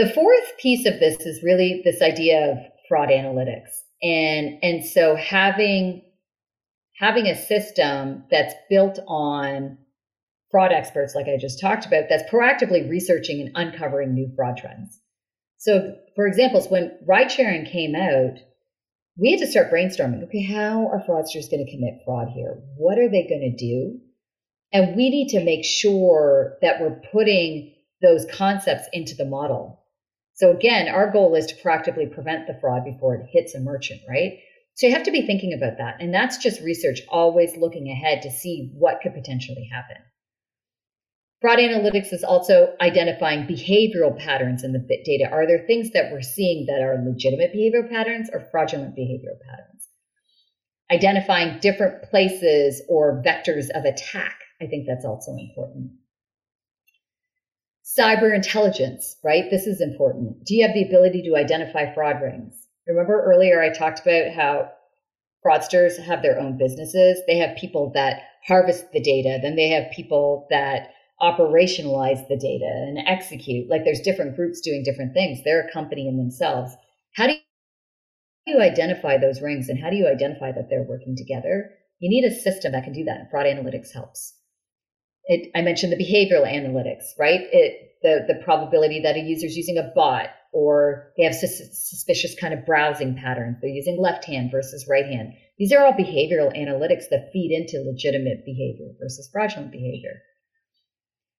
The 0.00 0.08
fourth 0.08 0.56
piece 0.56 0.86
of 0.86 0.98
this 0.98 1.20
is 1.26 1.42
really 1.42 1.82
this 1.84 2.00
idea 2.00 2.52
of 2.52 2.56
fraud 2.88 3.10
analytics. 3.10 3.68
And, 4.02 4.58
and 4.62 4.82
so 4.82 5.14
having, 5.14 6.00
having 6.96 7.26
a 7.26 7.36
system 7.36 8.24
that's 8.30 8.54
built 8.70 8.98
on 9.06 9.76
fraud 10.50 10.72
experts, 10.72 11.14
like 11.14 11.26
I 11.26 11.36
just 11.38 11.60
talked 11.60 11.84
about, 11.84 12.04
that's 12.08 12.22
proactively 12.32 12.88
researching 12.88 13.42
and 13.42 13.50
uncovering 13.54 14.14
new 14.14 14.32
fraud 14.34 14.56
trends. 14.56 14.98
So, 15.58 15.96
for 16.16 16.26
examples, 16.26 16.68
when 16.70 16.96
ride 17.06 17.30
sharing 17.30 17.66
came 17.66 17.94
out, 17.94 18.38
we 19.18 19.32
had 19.32 19.40
to 19.40 19.46
start 19.46 19.70
brainstorming 19.70 20.24
okay, 20.24 20.42
how 20.42 20.86
are 20.86 21.04
fraudsters 21.06 21.50
going 21.50 21.62
to 21.62 21.70
commit 21.70 22.00
fraud 22.06 22.28
here? 22.34 22.58
What 22.78 22.98
are 22.98 23.10
they 23.10 23.28
going 23.28 23.54
to 23.54 23.54
do? 23.54 23.98
And 24.72 24.96
we 24.96 25.10
need 25.10 25.28
to 25.32 25.44
make 25.44 25.66
sure 25.66 26.56
that 26.62 26.80
we're 26.80 27.02
putting 27.12 27.74
those 28.00 28.24
concepts 28.32 28.88
into 28.94 29.14
the 29.14 29.26
model. 29.26 29.79
So, 30.40 30.50
again, 30.50 30.88
our 30.88 31.12
goal 31.12 31.34
is 31.34 31.44
to 31.46 31.54
proactively 31.56 32.10
prevent 32.10 32.46
the 32.46 32.56
fraud 32.62 32.82
before 32.82 33.14
it 33.14 33.26
hits 33.30 33.54
a 33.54 33.60
merchant, 33.60 34.00
right? 34.08 34.38
So, 34.72 34.86
you 34.86 34.94
have 34.94 35.02
to 35.02 35.10
be 35.10 35.26
thinking 35.26 35.52
about 35.52 35.76
that. 35.76 35.96
And 36.00 36.14
that's 36.14 36.38
just 36.38 36.62
research, 36.62 37.02
always 37.10 37.58
looking 37.58 37.90
ahead 37.90 38.22
to 38.22 38.30
see 38.30 38.70
what 38.72 39.02
could 39.02 39.12
potentially 39.12 39.68
happen. 39.70 40.02
Fraud 41.42 41.58
analytics 41.58 42.14
is 42.14 42.24
also 42.24 42.72
identifying 42.80 43.46
behavioral 43.46 44.18
patterns 44.18 44.64
in 44.64 44.72
the 44.72 44.78
data. 45.04 45.28
Are 45.30 45.46
there 45.46 45.66
things 45.66 45.90
that 45.90 46.10
we're 46.10 46.22
seeing 46.22 46.64
that 46.68 46.80
are 46.80 47.04
legitimate 47.06 47.52
behavioral 47.52 47.90
patterns 47.90 48.30
or 48.32 48.48
fraudulent 48.50 48.96
behavioral 48.96 49.40
patterns? 49.46 49.88
Identifying 50.90 51.58
different 51.60 52.04
places 52.04 52.80
or 52.88 53.22
vectors 53.22 53.68
of 53.74 53.84
attack. 53.84 54.38
I 54.62 54.68
think 54.68 54.86
that's 54.86 55.04
also 55.04 55.32
important. 55.32 55.90
Cyber 57.98 58.32
intelligence, 58.32 59.16
right? 59.24 59.50
This 59.50 59.66
is 59.66 59.80
important. 59.80 60.44
Do 60.44 60.54
you 60.54 60.64
have 60.64 60.74
the 60.74 60.84
ability 60.84 61.22
to 61.22 61.36
identify 61.36 61.92
fraud 61.92 62.22
rings? 62.22 62.68
Remember 62.86 63.20
earlier 63.24 63.60
I 63.60 63.70
talked 63.70 64.00
about 64.00 64.32
how 64.32 64.70
fraudsters 65.44 65.98
have 65.98 66.22
their 66.22 66.38
own 66.38 66.56
businesses. 66.56 67.20
They 67.26 67.38
have 67.38 67.56
people 67.56 67.90
that 67.94 68.22
harvest 68.46 68.92
the 68.92 69.00
data, 69.00 69.38
then 69.42 69.56
they 69.56 69.68
have 69.70 69.90
people 69.90 70.46
that 70.50 70.92
operationalize 71.20 72.26
the 72.28 72.38
data 72.38 72.64
and 72.64 72.98
execute. 73.06 73.68
Like 73.68 73.84
there's 73.84 74.00
different 74.00 74.36
groups 74.36 74.60
doing 74.60 74.82
different 74.84 75.12
things. 75.12 75.40
They're 75.44 75.66
a 75.66 75.72
company 75.72 76.06
in 76.06 76.16
themselves. 76.16 76.74
How 77.16 77.26
do 77.26 77.34
you 78.46 78.60
identify 78.60 79.18
those 79.18 79.42
rings 79.42 79.68
and 79.68 79.78
how 79.78 79.90
do 79.90 79.96
you 79.96 80.06
identify 80.06 80.52
that 80.52 80.70
they're 80.70 80.86
working 80.88 81.16
together? 81.16 81.70
You 81.98 82.08
need 82.08 82.24
a 82.24 82.34
system 82.34 82.72
that 82.72 82.84
can 82.84 82.92
do 82.92 83.04
that. 83.04 83.18
And 83.18 83.30
fraud 83.30 83.46
analytics 83.46 83.92
helps. 83.92 84.34
It, 85.26 85.50
I 85.54 85.62
mentioned 85.62 85.92
the 85.92 85.96
behavioral 85.96 86.46
analytics, 86.46 87.04
right? 87.18 87.40
It, 87.52 87.90
the, 88.02 88.24
the 88.26 88.42
probability 88.42 89.00
that 89.02 89.16
a 89.16 89.20
user 89.20 89.46
is 89.46 89.56
using 89.56 89.78
a 89.78 89.92
bot 89.94 90.28
or 90.52 91.12
they 91.16 91.24
have 91.24 91.34
sus- 91.34 91.70
suspicious 91.72 92.34
kind 92.40 92.54
of 92.54 92.66
browsing 92.66 93.14
patterns. 93.14 93.58
They're 93.60 93.70
using 93.70 94.00
left 94.00 94.24
hand 94.24 94.50
versus 94.50 94.86
right 94.88 95.06
hand. 95.06 95.34
These 95.58 95.72
are 95.72 95.84
all 95.84 95.92
behavioral 95.92 96.56
analytics 96.56 97.08
that 97.10 97.30
feed 97.32 97.52
into 97.52 97.86
legitimate 97.86 98.44
behavior 98.44 98.88
versus 99.00 99.28
fraudulent 99.30 99.70
behavior. 99.70 100.22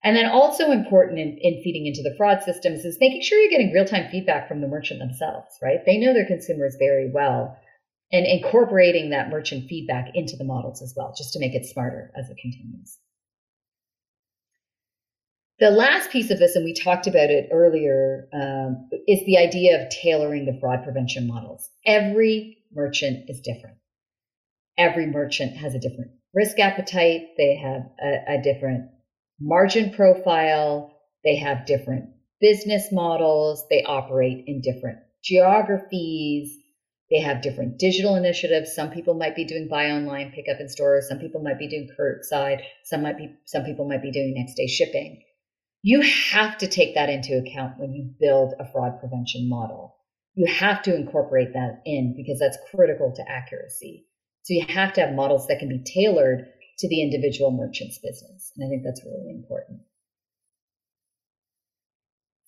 And 0.03 0.15
then 0.15 0.25
also 0.25 0.71
important 0.71 1.19
in, 1.19 1.37
in 1.41 1.61
feeding 1.63 1.85
into 1.85 2.01
the 2.01 2.15
fraud 2.17 2.41
systems 2.43 2.85
is 2.85 2.97
making 2.99 3.21
sure 3.21 3.39
you're 3.39 3.51
getting 3.51 3.71
real 3.71 3.85
time 3.85 4.09
feedback 4.09 4.47
from 4.47 4.61
the 4.61 4.67
merchant 4.67 4.99
themselves, 4.99 5.57
right? 5.61 5.79
They 5.85 5.97
know 5.97 6.13
their 6.13 6.25
consumers 6.25 6.75
very 6.79 7.11
well 7.13 7.57
and 8.11 8.25
incorporating 8.25 9.11
that 9.11 9.29
merchant 9.29 9.67
feedback 9.69 10.07
into 10.15 10.35
the 10.37 10.43
models 10.43 10.81
as 10.81 10.93
well, 10.97 11.13
just 11.15 11.33
to 11.33 11.39
make 11.39 11.53
it 11.53 11.65
smarter 11.65 12.11
as 12.17 12.29
it 12.29 12.37
continues. 12.41 12.97
The 15.61 15.69
last 15.69 16.09
piece 16.09 16.31
of 16.31 16.39
this, 16.39 16.55
and 16.55 16.65
we 16.65 16.73
talked 16.73 17.05
about 17.05 17.29
it 17.29 17.49
earlier, 17.51 18.27
um, 18.33 18.89
is 19.07 19.23
the 19.27 19.37
idea 19.37 19.79
of 19.79 19.91
tailoring 19.91 20.45
the 20.45 20.57
fraud 20.59 20.83
prevention 20.83 21.27
models. 21.27 21.69
Every 21.85 22.57
merchant 22.73 23.29
is 23.29 23.41
different. 23.41 23.77
Every 24.75 25.05
merchant 25.05 25.57
has 25.57 25.75
a 25.75 25.79
different 25.79 26.13
risk 26.33 26.57
appetite. 26.57 27.27
They 27.37 27.57
have 27.57 27.83
a, 28.03 28.39
a 28.39 28.41
different 28.41 28.89
margin 29.39 29.91
profile. 29.91 30.97
They 31.23 31.35
have 31.35 31.67
different 31.67 32.09
business 32.39 32.91
models. 32.91 33.63
They 33.69 33.83
operate 33.83 34.45
in 34.47 34.61
different 34.61 34.97
geographies. 35.23 36.57
They 37.11 37.19
have 37.19 37.43
different 37.43 37.77
digital 37.77 38.15
initiatives. 38.15 38.73
Some 38.73 38.89
people 38.89 39.13
might 39.13 39.35
be 39.35 39.45
doing 39.45 39.67
buy 39.67 39.91
online, 39.91 40.31
pick 40.31 40.45
up 40.51 40.59
in 40.59 40.69
stores. 40.69 41.07
Some 41.07 41.19
people 41.19 41.43
might 41.43 41.59
be 41.59 41.67
doing 41.67 41.87
curbside. 41.99 42.61
Some 42.83 43.03
might 43.03 43.19
be, 43.19 43.35
some 43.45 43.63
people 43.63 43.87
might 43.87 44.01
be 44.01 44.11
doing 44.11 44.33
next 44.35 44.55
day 44.55 44.65
shipping. 44.65 45.21
You 45.83 46.01
have 46.01 46.57
to 46.59 46.67
take 46.67 46.95
that 46.95 47.09
into 47.09 47.37
account 47.37 47.79
when 47.79 47.93
you 47.93 48.13
build 48.19 48.53
a 48.59 48.71
fraud 48.71 48.99
prevention 48.99 49.49
model. 49.49 49.97
You 50.35 50.45
have 50.51 50.81
to 50.83 50.95
incorporate 50.95 51.53
that 51.53 51.81
in 51.85 52.13
because 52.15 52.39
that's 52.39 52.57
critical 52.69 53.13
to 53.15 53.23
accuracy. 53.29 54.05
So 54.43 54.53
you 54.53 54.65
have 54.67 54.93
to 54.93 55.01
have 55.01 55.13
models 55.13 55.47
that 55.47 55.59
can 55.59 55.69
be 55.69 55.83
tailored 55.83 56.45
to 56.79 56.87
the 56.87 57.01
individual 57.01 57.51
merchant's 57.51 57.99
business. 57.99 58.51
And 58.55 58.65
I 58.65 58.69
think 58.69 58.83
that's 58.83 59.03
really 59.03 59.31
important. 59.31 59.81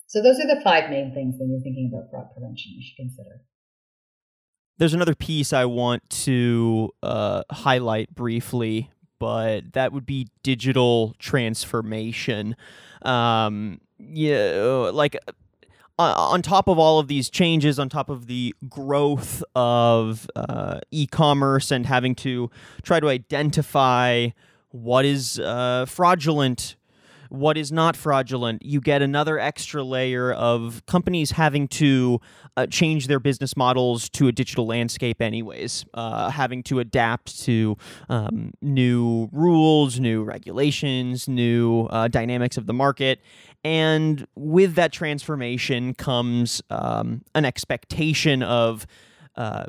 So 0.06 0.22
those 0.22 0.38
are 0.38 0.46
the 0.46 0.60
five 0.62 0.90
main 0.90 1.12
things 1.12 1.34
when 1.38 1.50
you're 1.50 1.60
thinking 1.60 1.90
about 1.92 2.10
fraud 2.10 2.32
prevention 2.32 2.72
you 2.76 2.82
should 2.82 2.96
consider. 2.96 3.42
There's 4.78 4.94
another 4.94 5.14
piece 5.14 5.52
I 5.52 5.66
want 5.66 6.08
to 6.10 6.90
uh, 7.02 7.42
highlight 7.50 8.12
briefly, 8.14 8.90
but 9.24 9.72
that 9.72 9.90
would 9.90 10.04
be 10.04 10.28
digital 10.42 11.14
transformation. 11.18 12.54
Um, 13.00 13.80
yeah, 13.98 14.90
like 14.92 15.16
uh, 15.98 16.12
on 16.14 16.42
top 16.42 16.68
of 16.68 16.78
all 16.78 16.98
of 16.98 17.08
these 17.08 17.30
changes, 17.30 17.78
on 17.78 17.88
top 17.88 18.10
of 18.10 18.26
the 18.26 18.54
growth 18.68 19.42
of 19.56 20.28
uh, 20.36 20.80
e 20.90 21.06
commerce 21.06 21.70
and 21.70 21.86
having 21.86 22.14
to 22.16 22.50
try 22.82 23.00
to 23.00 23.08
identify 23.08 24.28
what 24.72 25.06
is 25.06 25.38
uh, 25.38 25.86
fraudulent 25.88 26.76
what 27.34 27.56
is 27.58 27.72
not 27.72 27.96
fraudulent, 27.96 28.62
you 28.64 28.80
get 28.80 29.02
another 29.02 29.38
extra 29.38 29.82
layer 29.82 30.32
of 30.32 30.84
companies 30.86 31.32
having 31.32 31.68
to 31.68 32.20
uh, 32.56 32.66
change 32.66 33.06
their 33.06 33.20
business 33.20 33.56
models 33.56 34.08
to 34.10 34.28
a 34.28 34.32
digital 34.32 34.66
landscape, 34.66 35.20
anyways, 35.20 35.84
uh, 35.94 36.30
having 36.30 36.62
to 36.62 36.78
adapt 36.78 37.42
to 37.42 37.76
um, 38.08 38.52
new 38.62 39.28
rules, 39.32 39.98
new 39.98 40.22
regulations, 40.22 41.28
new 41.28 41.86
uh, 41.86 42.08
dynamics 42.08 42.56
of 42.56 42.66
the 42.66 42.74
market. 42.74 43.20
And 43.64 44.26
with 44.34 44.74
that 44.74 44.92
transformation 44.92 45.94
comes 45.94 46.62
um, 46.70 47.22
an 47.34 47.44
expectation 47.44 48.42
of 48.42 48.86
uh, 49.36 49.64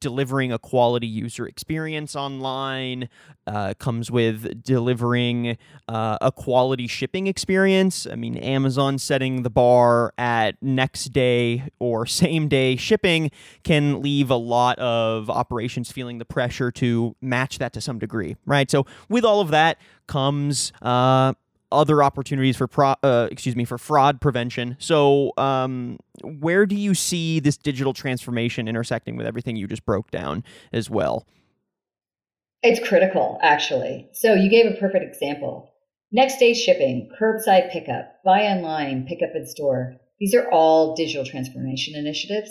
delivering 0.00 0.52
a 0.52 0.58
quality 0.58 1.06
user 1.06 1.46
experience 1.46 2.14
online 2.14 3.08
uh, 3.46 3.74
comes 3.78 4.10
with 4.10 4.62
delivering 4.62 5.56
uh, 5.88 6.18
a 6.20 6.30
quality 6.30 6.86
shipping 6.86 7.26
experience. 7.26 8.06
I 8.06 8.14
mean 8.14 8.36
amazon 8.36 8.98
setting 8.98 9.42
the 9.42 9.50
bar 9.50 10.12
at 10.18 10.56
next 10.62 11.06
day 11.06 11.64
or 11.78 12.06
same 12.24 12.48
day 12.48 12.76
shipping 12.76 13.30
can 13.64 14.02
leave 14.02 14.30
a 14.30 14.36
lot 14.36 14.78
of 14.78 15.30
operations 15.30 15.90
feeling 15.90 16.18
the 16.18 16.24
pressure 16.24 16.70
to 16.72 17.16
match 17.20 17.58
that 17.58 17.72
to 17.72 17.80
some 17.80 17.98
degree 17.98 18.36
right? 18.46 18.70
So 18.70 18.86
with 19.08 19.24
all 19.24 19.40
of 19.40 19.48
that 19.48 19.78
comes 20.06 20.72
uh, 20.82 21.34
other 21.70 22.02
opportunities 22.02 22.56
for 22.56 22.66
pro, 22.66 22.94
uh, 23.02 23.28
excuse 23.30 23.56
me 23.56 23.64
for 23.64 23.78
fraud 23.78 24.20
prevention. 24.20 24.76
So, 24.78 25.32
um, 25.36 25.98
where 26.22 26.66
do 26.66 26.74
you 26.74 26.94
see 26.94 27.40
this 27.40 27.56
digital 27.56 27.92
transformation 27.92 28.68
intersecting 28.68 29.16
with 29.16 29.26
everything 29.26 29.56
you 29.56 29.66
just 29.66 29.84
broke 29.84 30.10
down 30.10 30.44
as 30.72 30.90
well? 30.90 31.26
It's 32.62 32.86
critical, 32.86 33.38
actually. 33.42 34.08
So 34.12 34.34
you 34.34 34.50
gave 34.50 34.66
a 34.66 34.76
perfect 34.76 35.04
example. 35.04 35.72
Next 36.10 36.38
day 36.38 36.54
shipping, 36.54 37.10
curbside 37.20 37.70
pickup, 37.70 38.14
buy 38.24 38.46
online, 38.46 39.06
pick 39.06 39.18
up 39.22 39.34
in 39.34 39.46
store. 39.46 39.96
These 40.18 40.34
are 40.34 40.50
all 40.50 40.96
digital 40.96 41.24
transformation 41.24 41.94
initiatives. 41.94 42.50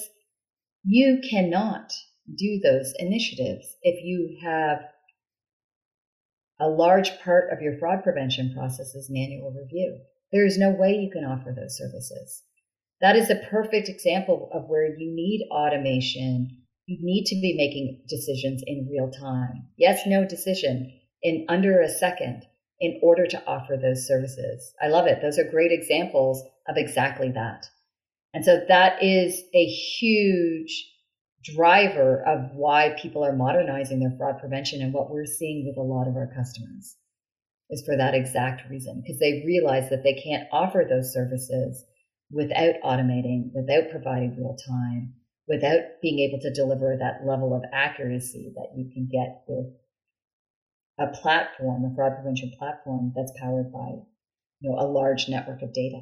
You 0.84 1.20
cannot 1.30 1.92
do 2.38 2.60
those 2.64 2.94
initiatives 3.00 3.76
if 3.82 4.04
you 4.04 4.38
have 4.44 4.80
a 6.60 6.68
large 6.68 7.20
part 7.20 7.52
of 7.52 7.62
your 7.62 7.78
fraud 7.78 8.04
prevention 8.04 8.54
process 8.54 8.96
is 8.96 9.10
manual 9.10 9.52
review. 9.52 10.00
There 10.32 10.46
is 10.46 10.58
no 10.58 10.72
way 10.72 10.94
you 10.94 11.10
can 11.12 11.24
offer 11.24 11.54
those 11.56 11.78
services. 11.78 12.44
That 13.00 13.16
is 13.16 13.30
a 13.30 13.48
perfect 13.50 13.90
example 13.90 14.50
of 14.54 14.68
where 14.68 14.88
you 14.88 15.14
need 15.14 15.48
automation. 15.52 16.50
You 16.88 16.98
need 17.02 17.26
to 17.26 17.36
be 17.36 17.56
making 17.56 18.04
decisions 18.08 18.64
in 18.66 18.90
real 18.90 19.12
time. 19.12 19.68
Yes, 19.78 20.02
no 20.06 20.26
decision 20.26 20.92
in 21.22 21.46
under 21.48 21.80
a 21.80 21.90
second 21.90 22.44
in 22.80 23.00
order 23.04 23.28
to 23.28 23.44
offer 23.46 23.78
those 23.78 24.08
services. 24.08 24.74
I 24.82 24.88
love 24.88 25.08
it. 25.08 25.22
Those 25.22 25.38
are 25.38 25.50
great 25.50 25.72
examples 25.72 26.44
of 26.68 26.78
exactly 26.78 27.32
that. 27.32 27.68
And 28.34 28.46
so 28.46 28.62
that 28.68 29.04
is 29.04 29.42
a 29.54 29.66
huge 29.66 30.86
driver 31.56 32.24
of 32.26 32.52
why 32.54 32.96
people 33.02 33.24
are 33.24 33.36
modernizing 33.36 34.00
their 34.00 34.16
fraud 34.18 34.40
prevention 34.40 34.82
and 34.82 34.94
what 34.94 35.10
we're 35.10 35.26
seeing 35.26 35.66
with 35.66 35.78
a 35.78 35.82
lot 35.82 36.08
of 36.08 36.16
our 36.16 36.32
customers 36.36 36.96
is 37.70 37.84
for 37.86 37.98
that 37.98 38.16
exact 38.16 38.70
reason 38.70 39.02
because 39.02 39.20
they 39.20 39.44
realize 39.46 39.90
that 39.90 40.04
they 40.04 40.14
can't 40.14 40.48
offer 40.52 40.86
those 40.88 41.14
services 41.14 41.84
without 42.32 42.76
automating 42.84 43.52
without 43.54 43.90
providing 43.92 44.36
real 44.38 44.56
time 44.68 45.14
without 45.48 45.80
being 46.02 46.20
able 46.20 46.40
to 46.40 46.54
deliver 46.54 46.98
that 46.98 47.26
level 47.26 47.56
of 47.56 47.64
accuracy 47.74 48.52
that 48.56 48.70
you 48.76 48.90
can 48.94 49.08
get 49.12 49.44
with 49.48 49.74
a 51.00 51.08
platform 51.22 51.86
a 51.86 51.96
fraud 51.96 52.14
prevention 52.16 52.52
platform 52.58 53.14
that's 53.16 53.32
powered 53.40 53.72
by 53.72 53.90
you 54.60 54.70
know 54.70 54.80
a 54.80 54.88
large 54.88 55.30
network 55.30 55.62
of 55.62 55.74
data. 55.74 56.02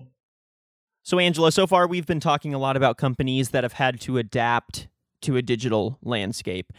So 1.03 1.19
angela 1.19 1.51
so 1.51 1.67
far 1.67 1.87
we've 1.87 2.07
been 2.07 2.19
talking 2.19 2.53
a 2.53 2.59
lot 2.59 2.77
about 2.77 2.97
companies 2.97 3.49
that 3.49 3.63
have 3.63 3.73
had 3.73 3.99
to 4.01 4.17
adapt 4.17 4.87
to 5.25 5.37
a 5.37 5.41
digital 5.41 5.99
landscape. 6.01 6.71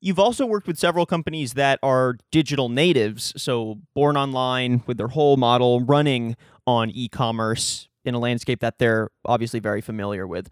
You've 0.00 0.18
also 0.18 0.44
worked 0.44 0.66
with 0.66 0.78
several 0.78 1.06
companies 1.06 1.54
that 1.54 1.78
are 1.82 2.18
digital 2.30 2.68
natives, 2.68 3.32
so 3.36 3.80
born 3.94 4.18
online 4.18 4.82
with 4.86 4.98
their 4.98 5.08
whole 5.08 5.38
model 5.38 5.80
running 5.80 6.36
on 6.66 6.90
e 6.90 7.08
commerce 7.08 7.88
in 8.04 8.14
a 8.14 8.18
landscape 8.18 8.60
that 8.60 8.78
they're 8.78 9.08
obviously 9.24 9.60
very 9.60 9.80
familiar 9.80 10.26
with. 10.26 10.48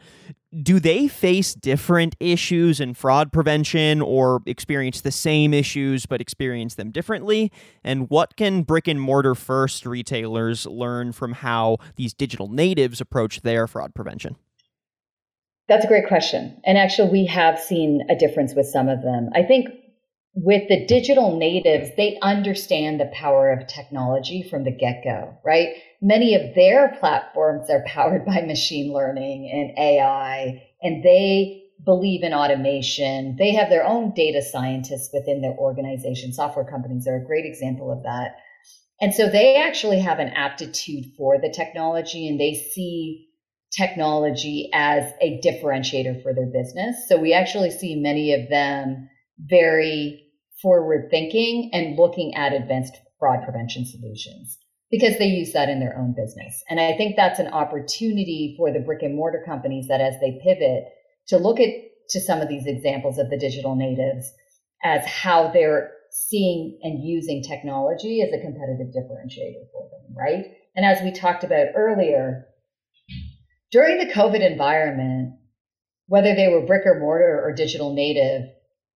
Do 0.63 0.81
they 0.81 1.09
face 1.09 1.55
different 1.55 2.17
issues 2.19 2.81
in 2.81 2.95
fraud 2.95 3.33
prevention 3.33 4.01
or 4.01 4.41
experience 4.47 5.01
the 5.01 5.11
same 5.11 5.53
issues 5.55 6.07
but 6.07 6.21
experience 6.21 6.75
them 6.75 6.91
differently? 6.91 7.53
And 7.85 8.09
what 8.11 8.37
can 8.37 8.63
brick 8.63 8.89
and 8.89 9.01
mortar 9.01 9.35
first 9.35 9.87
retailers 9.87 10.67
learn 10.67 11.13
from 11.13 11.33
how 11.33 11.79
these 11.97 12.15
digital 12.15 12.49
natives 12.49 13.01
approach 13.01 13.43
their 13.43 13.67
fraud 13.67 13.95
prevention? 13.95 14.37
That's 15.69 15.85
a 15.85 15.89
great 15.89 16.09
question. 16.09 16.61
And 16.65 16.77
actually, 16.77 17.11
we 17.11 17.27
have 17.27 17.59
seen 17.59 18.03
a 18.11 18.17
difference 18.17 18.55
with 18.55 18.67
some 18.67 18.89
of 18.89 19.03
them. 19.03 19.31
I 19.35 19.43
think 19.43 19.69
with 20.35 20.69
the 20.69 20.87
digital 20.87 21.37
natives, 21.37 21.91
they 21.97 22.19
understand 22.23 22.99
the 22.99 23.11
power 23.13 23.53
of 23.53 23.67
technology 23.67 24.43
from 24.43 24.65
the 24.65 24.71
get 24.71 25.05
go, 25.05 25.37
right? 25.45 25.75
Many 26.01 26.35
of 26.35 26.55
their 26.55 26.97
platforms 26.99 27.69
are 27.71 27.85
powered 27.87 28.25
by 28.25 28.41
machine 28.41 28.93
learning 28.93 29.51
and 29.53 29.79
AI, 29.79 30.63
and 30.83 31.03
they 31.05 31.63
believe 31.85 32.23
in 32.23 32.33
automation. 32.33 33.37
They 33.39 33.53
have 33.53 33.69
their 33.69 33.85
own 33.85 34.15
data 34.15 34.41
scientists 34.41 35.11
within 35.13 35.43
their 35.43 35.55
organization. 35.55 36.33
Software 36.33 36.65
companies 36.65 37.07
are 37.07 37.17
a 37.17 37.25
great 37.25 37.45
example 37.45 37.91
of 37.93 38.03
that. 38.05 38.37
And 39.01 39.13
so 39.13 39.29
they 39.29 39.57
actually 39.57 39.99
have 39.99 40.21
an 40.21 40.29
aptitude 40.29 41.07
for 41.17 41.39
the 41.39 41.51
technology 41.51 42.29
and 42.29 42.39
they 42.39 42.55
see 42.55 43.29
technology 43.77 44.69
as 44.73 45.13
a 45.21 45.41
differentiator 45.45 46.23
for 46.23 46.35
their 46.35 46.47
business. 46.47 47.09
So 47.09 47.19
we 47.19 47.33
actually 47.33 47.71
see 47.71 47.97
many 47.97 48.35
of 48.35 48.49
them 48.51 49.09
very 49.39 50.29
forward 50.61 51.09
thinking 51.11 51.71
and 51.73 51.97
looking 51.97 52.35
at 52.35 52.53
advanced 52.53 52.97
fraud 53.19 53.43
prevention 53.45 53.87
solutions 53.87 54.59
because 54.91 55.17
they 55.19 55.27
use 55.27 55.53
that 55.53 55.71
in 55.71 55.81
their 55.81 55.97
own 55.99 56.15
business. 56.15 56.63
And 56.69 56.79
I 56.79 56.97
think 56.97 57.17
that's 57.17 57.39
an 57.39 57.49
opportunity 57.49 58.55
for 58.59 58.71
the 58.71 58.81
brick 58.81 59.03
and 59.03 59.17
mortar 59.17 59.43
companies 59.45 59.89
that 59.89 60.01
as 60.01 60.15
they 60.21 60.39
pivot 60.45 60.85
to 61.29 61.39
look 61.39 61.59
at 61.59 61.71
to 62.11 62.21
some 62.21 62.41
of 62.41 62.49
these 62.49 62.67
examples 62.67 63.19
of 63.19 63.31
the 63.31 63.39
digital 63.39 63.75
natives 63.75 64.31
as 64.85 65.05
how 65.07 65.51
they're 65.51 65.93
seeing 66.11 66.79
and 66.83 67.03
using 67.03 67.43
technology 67.43 68.21
as 68.21 68.29
a 68.29 68.43
competitive 68.43 68.89
differentiator 68.89 69.65
for 69.73 69.89
them, 69.91 70.15
right? 70.15 70.45
And 70.77 70.85
as 70.85 71.03
we 71.03 71.11
talked 71.11 71.43
about 71.43 71.69
earlier, 71.75 72.47
during 73.73 73.99
the 73.99 74.13
COVID 74.13 74.41
environment, 74.41 75.35
whether 76.07 76.35
they 76.35 76.49
were 76.49 76.67
brick 76.67 76.83
or 76.85 77.01
mortar 77.01 77.41
or 77.43 77.53
digital 77.53 77.95
native, 77.95 78.43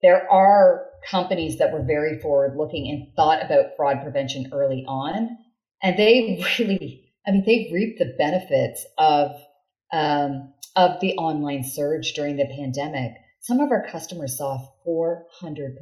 there 0.02 0.30
are 0.30 0.86
companies 1.08 1.58
that 1.58 1.72
were 1.72 1.82
very 1.82 2.18
forward 2.18 2.56
looking 2.56 2.90
and 2.90 3.14
thought 3.14 3.44
about 3.44 3.76
fraud 3.76 4.02
prevention 4.02 4.50
early 4.52 4.84
on. 4.86 5.38
And 5.82 5.96
they 5.96 6.44
really, 6.58 7.12
I 7.26 7.30
mean, 7.30 7.44
they 7.46 7.70
reaped 7.72 8.00
the 8.00 8.14
benefits 8.18 8.84
of, 8.98 9.30
um, 9.92 10.52
of 10.76 11.00
the 11.00 11.14
online 11.14 11.62
surge 11.62 12.12
during 12.14 12.36
the 12.36 12.46
pandemic. 12.46 13.12
Some 13.40 13.60
of 13.60 13.70
our 13.70 13.86
customers 13.86 14.36
saw 14.36 14.56
a 14.56 14.88
400% 14.88 15.76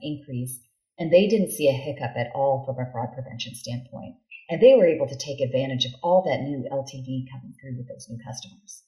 increase 0.00 0.60
and 0.98 1.12
they 1.12 1.28
didn't 1.28 1.52
see 1.52 1.68
a 1.68 1.72
hiccup 1.72 2.16
at 2.16 2.30
all 2.34 2.64
from 2.64 2.76
a 2.76 2.90
fraud 2.90 3.12
prevention 3.12 3.54
standpoint. 3.54 4.16
And 4.50 4.60
they 4.60 4.74
were 4.74 4.86
able 4.86 5.06
to 5.08 5.16
take 5.16 5.40
advantage 5.40 5.84
of 5.84 5.92
all 6.02 6.22
that 6.22 6.42
new 6.42 6.66
LTV 6.70 7.30
coming 7.30 7.54
through 7.60 7.76
with 7.76 7.88
those 7.88 8.08
new 8.08 8.18
customers. 8.24 8.84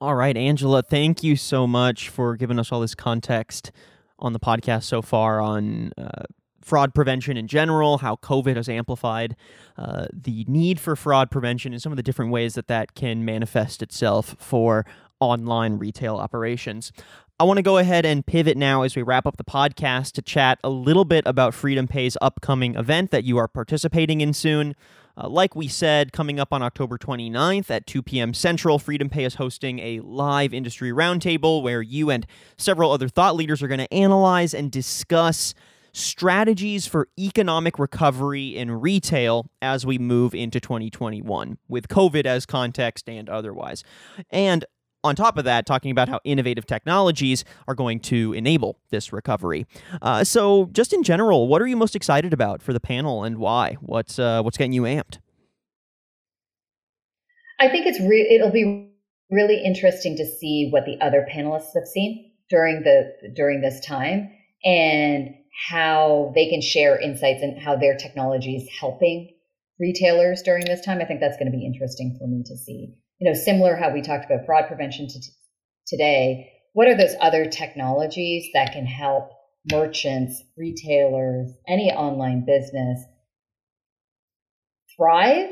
All 0.00 0.14
right, 0.14 0.36
Angela, 0.36 0.82
thank 0.82 1.22
you 1.24 1.34
so 1.34 1.66
much 1.66 2.08
for 2.08 2.36
giving 2.36 2.58
us 2.58 2.70
all 2.70 2.80
this 2.80 2.94
context 2.94 3.72
on 4.18 4.32
the 4.32 4.38
podcast 4.38 4.84
so 4.84 5.02
far 5.02 5.40
on 5.40 5.92
uh, 5.98 6.22
fraud 6.62 6.94
prevention 6.94 7.36
in 7.36 7.48
general, 7.48 7.98
how 7.98 8.16
COVID 8.16 8.56
has 8.56 8.68
amplified 8.68 9.34
uh, 9.76 10.06
the 10.12 10.44
need 10.46 10.78
for 10.78 10.94
fraud 10.94 11.30
prevention, 11.30 11.72
and 11.72 11.82
some 11.82 11.92
of 11.92 11.96
the 11.96 12.02
different 12.02 12.30
ways 12.30 12.54
that 12.54 12.68
that 12.68 12.94
can 12.94 13.24
manifest 13.24 13.82
itself 13.82 14.36
for 14.38 14.86
online 15.20 15.78
retail 15.78 16.16
operations. 16.16 16.92
I 17.40 17.44
want 17.44 17.58
to 17.58 17.62
go 17.62 17.78
ahead 17.78 18.04
and 18.04 18.26
pivot 18.26 18.56
now 18.56 18.82
as 18.82 18.96
we 18.96 19.02
wrap 19.02 19.24
up 19.24 19.36
the 19.36 19.44
podcast 19.44 20.10
to 20.14 20.22
chat 20.22 20.58
a 20.64 20.70
little 20.70 21.04
bit 21.04 21.22
about 21.24 21.52
FreedomPay's 21.52 22.18
upcoming 22.20 22.74
event 22.74 23.12
that 23.12 23.22
you 23.22 23.38
are 23.38 23.46
participating 23.46 24.20
in 24.20 24.32
soon. 24.32 24.74
Uh, 25.16 25.28
like 25.28 25.54
we 25.54 25.68
said, 25.68 26.12
coming 26.12 26.40
up 26.40 26.52
on 26.52 26.64
October 26.64 26.98
29th 26.98 27.70
at 27.70 27.86
2 27.86 28.02
p.m. 28.02 28.34
Central, 28.34 28.80
FreedomPay 28.80 29.24
is 29.24 29.36
hosting 29.36 29.78
a 29.78 30.00
live 30.00 30.52
industry 30.52 30.90
roundtable 30.90 31.62
where 31.62 31.80
you 31.80 32.10
and 32.10 32.26
several 32.56 32.90
other 32.90 33.08
thought 33.08 33.36
leaders 33.36 33.62
are 33.62 33.68
going 33.68 33.78
to 33.78 33.94
analyze 33.94 34.52
and 34.52 34.72
discuss 34.72 35.54
strategies 35.92 36.88
for 36.88 37.08
economic 37.16 37.78
recovery 37.78 38.56
in 38.56 38.72
retail 38.72 39.48
as 39.62 39.86
we 39.86 39.96
move 39.96 40.34
into 40.34 40.58
2021, 40.58 41.56
with 41.68 41.86
COVID 41.86 42.26
as 42.26 42.46
context 42.46 43.08
and 43.08 43.28
otherwise. 43.28 43.84
And 44.30 44.64
on 45.04 45.14
top 45.14 45.38
of 45.38 45.44
that, 45.44 45.66
talking 45.66 45.90
about 45.90 46.08
how 46.08 46.20
innovative 46.24 46.66
technologies 46.66 47.44
are 47.66 47.74
going 47.74 48.00
to 48.00 48.32
enable 48.32 48.78
this 48.90 49.12
recovery. 49.12 49.66
Uh, 50.02 50.24
so, 50.24 50.68
just 50.72 50.92
in 50.92 51.02
general, 51.02 51.48
what 51.48 51.62
are 51.62 51.66
you 51.66 51.76
most 51.76 51.94
excited 51.94 52.32
about 52.32 52.62
for 52.62 52.72
the 52.72 52.80
panel 52.80 53.24
and 53.24 53.38
why? 53.38 53.76
What's 53.80 54.18
uh, 54.18 54.42
what's 54.42 54.56
getting 54.56 54.72
you 54.72 54.82
amped? 54.82 55.18
I 57.60 57.68
think 57.68 57.86
it's 57.86 58.00
re- 58.00 58.28
it'll 58.30 58.52
be 58.52 58.90
really 59.30 59.62
interesting 59.64 60.16
to 60.16 60.24
see 60.24 60.68
what 60.70 60.84
the 60.84 60.98
other 61.04 61.26
panelists 61.30 61.74
have 61.74 61.86
seen 61.86 62.32
during 62.50 62.82
the 62.82 63.12
during 63.34 63.60
this 63.60 63.84
time 63.86 64.30
and 64.64 65.34
how 65.70 66.32
they 66.34 66.48
can 66.48 66.60
share 66.60 67.00
insights 67.00 67.42
and 67.42 67.60
how 67.60 67.76
their 67.76 67.96
technology 67.96 68.56
is 68.56 68.68
helping 68.80 69.34
retailers 69.78 70.42
during 70.42 70.64
this 70.64 70.84
time. 70.84 71.00
I 71.00 71.04
think 71.04 71.20
that's 71.20 71.36
going 71.36 71.50
to 71.50 71.56
be 71.56 71.64
interesting 71.64 72.16
for 72.18 72.26
me 72.26 72.42
to 72.46 72.56
see 72.56 72.94
you 73.18 73.28
know, 73.28 73.34
similar 73.34 73.76
how 73.76 73.92
we 73.92 74.02
talked 74.02 74.24
about 74.24 74.46
fraud 74.46 74.68
prevention 74.68 75.08
to 75.08 75.20
t- 75.20 75.30
today, 75.86 76.52
what 76.72 76.88
are 76.88 76.96
those 76.96 77.16
other 77.20 77.46
technologies 77.46 78.48
that 78.54 78.72
can 78.72 78.86
help 78.86 79.30
merchants, 79.70 80.42
retailers, 80.56 81.52
any 81.66 81.90
online 81.90 82.44
business 82.44 83.04
thrive 84.96 85.50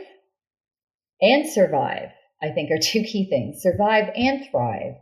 and 1.21 1.49
survive? 1.49 2.11
I 2.43 2.51
think 2.51 2.71
are 2.71 2.79
two 2.79 3.03
key 3.03 3.29
things 3.29 3.63
survive 3.63 4.11
and 4.15 4.47
thrive 4.51 4.95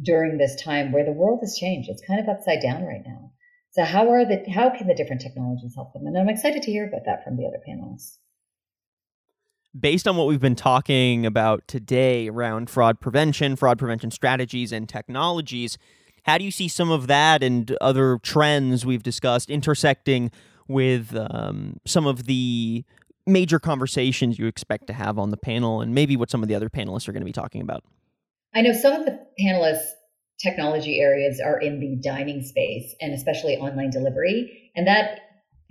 during 0.00 0.38
this 0.38 0.60
time 0.62 0.92
where 0.92 1.04
the 1.04 1.12
world 1.12 1.40
has 1.42 1.56
changed. 1.56 1.88
It's 1.88 2.06
kind 2.06 2.20
of 2.20 2.28
upside 2.28 2.60
down 2.60 2.84
right 2.84 3.02
now. 3.04 3.32
So 3.72 3.84
how 3.84 4.10
are 4.10 4.24
the 4.24 4.44
how 4.50 4.70
can 4.70 4.86
the 4.86 4.94
different 4.94 5.22
technologies 5.22 5.74
help 5.74 5.94
them? 5.94 6.06
And 6.06 6.16
I'm 6.16 6.28
excited 6.28 6.62
to 6.62 6.70
hear 6.70 6.86
about 6.86 7.06
that 7.06 7.24
from 7.24 7.36
the 7.36 7.46
other 7.46 7.60
panelists 7.66 8.18
based 9.78 10.06
on 10.06 10.16
what 10.16 10.26
we've 10.26 10.40
been 10.40 10.56
talking 10.56 11.24
about 11.24 11.66
today 11.66 12.28
around 12.28 12.68
fraud 12.68 13.00
prevention, 13.00 13.56
fraud 13.56 13.78
prevention 13.78 14.10
strategies, 14.10 14.72
and 14.72 14.88
technologies, 14.88 15.78
how 16.24 16.38
do 16.38 16.44
you 16.44 16.50
see 16.50 16.68
some 16.68 16.90
of 16.90 17.06
that 17.06 17.42
and 17.42 17.76
other 17.80 18.18
trends 18.22 18.86
we've 18.86 19.02
discussed 19.02 19.50
intersecting 19.50 20.30
with 20.68 21.16
um, 21.16 21.78
some 21.84 22.06
of 22.06 22.24
the 22.24 22.84
major 23.26 23.58
conversations 23.58 24.38
you 24.38 24.46
expect 24.46 24.86
to 24.86 24.92
have 24.92 25.18
on 25.18 25.30
the 25.30 25.36
panel 25.36 25.80
and 25.80 25.94
maybe 25.94 26.16
what 26.16 26.30
some 26.30 26.42
of 26.42 26.48
the 26.48 26.54
other 26.54 26.68
panelists 26.68 27.08
are 27.08 27.12
going 27.12 27.20
to 27.22 27.26
be 27.26 27.32
talking 27.32 27.60
about? 27.60 27.84
I 28.54 28.62
know 28.62 28.72
some 28.72 28.92
of 28.92 29.04
the 29.04 29.18
panelists' 29.40 29.86
technology 30.40 31.00
areas 31.00 31.40
are 31.40 31.58
in 31.60 31.80
the 31.80 31.96
dining 32.02 32.42
space 32.42 32.94
and 33.00 33.12
especially 33.12 33.56
online 33.56 33.90
delivery. 33.90 34.70
And 34.74 34.86
that 34.86 35.20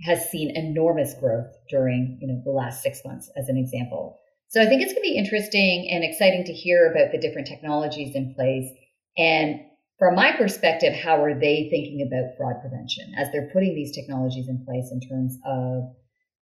has 0.04 0.30
seen 0.30 0.56
enormous 0.56 1.14
growth 1.14 1.52
during 1.68 2.18
you 2.20 2.28
know 2.28 2.40
the 2.44 2.50
last 2.50 2.82
six 2.82 3.00
months 3.04 3.30
as 3.36 3.48
an 3.48 3.56
example. 3.56 4.18
So 4.48 4.60
i 4.60 4.66
think 4.66 4.82
it's 4.82 4.92
going 4.92 5.02
to 5.02 5.10
be 5.10 5.16
interesting 5.16 5.88
and 5.90 6.04
exciting 6.04 6.44
to 6.44 6.52
hear 6.52 6.90
about 6.90 7.12
the 7.12 7.18
different 7.18 7.46
technologies 7.46 8.14
in 8.14 8.34
place. 8.34 8.68
And 9.16 9.60
from 10.02 10.16
my 10.16 10.32
perspective 10.32 10.92
how 10.92 11.22
are 11.22 11.38
they 11.38 11.68
thinking 11.70 12.02
about 12.06 12.36
fraud 12.36 12.60
prevention 12.60 13.12
as 13.16 13.30
they're 13.30 13.50
putting 13.52 13.74
these 13.74 13.94
technologies 13.94 14.48
in 14.48 14.64
place 14.66 14.90
in 14.90 15.00
terms 15.00 15.38
of 15.46 15.84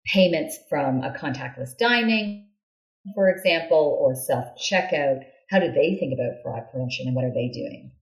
payments 0.07 0.59
from 0.71 1.03
a 1.03 1.13
contactless 1.13 1.77
dining 1.79 2.49
for 3.15 3.29
example 3.29 3.99
or 4.01 4.15
self 4.15 4.47
checkout 4.57 5.21
how 5.51 5.59
do 5.59 5.71
they 5.73 5.97
think 6.01 6.15
about 6.15 6.41
fraud 6.43 6.63
prevention 6.71 7.07
and 7.07 7.15
what 7.15 7.25
are 7.25 7.35
they 7.35 7.51
doing 7.53 7.93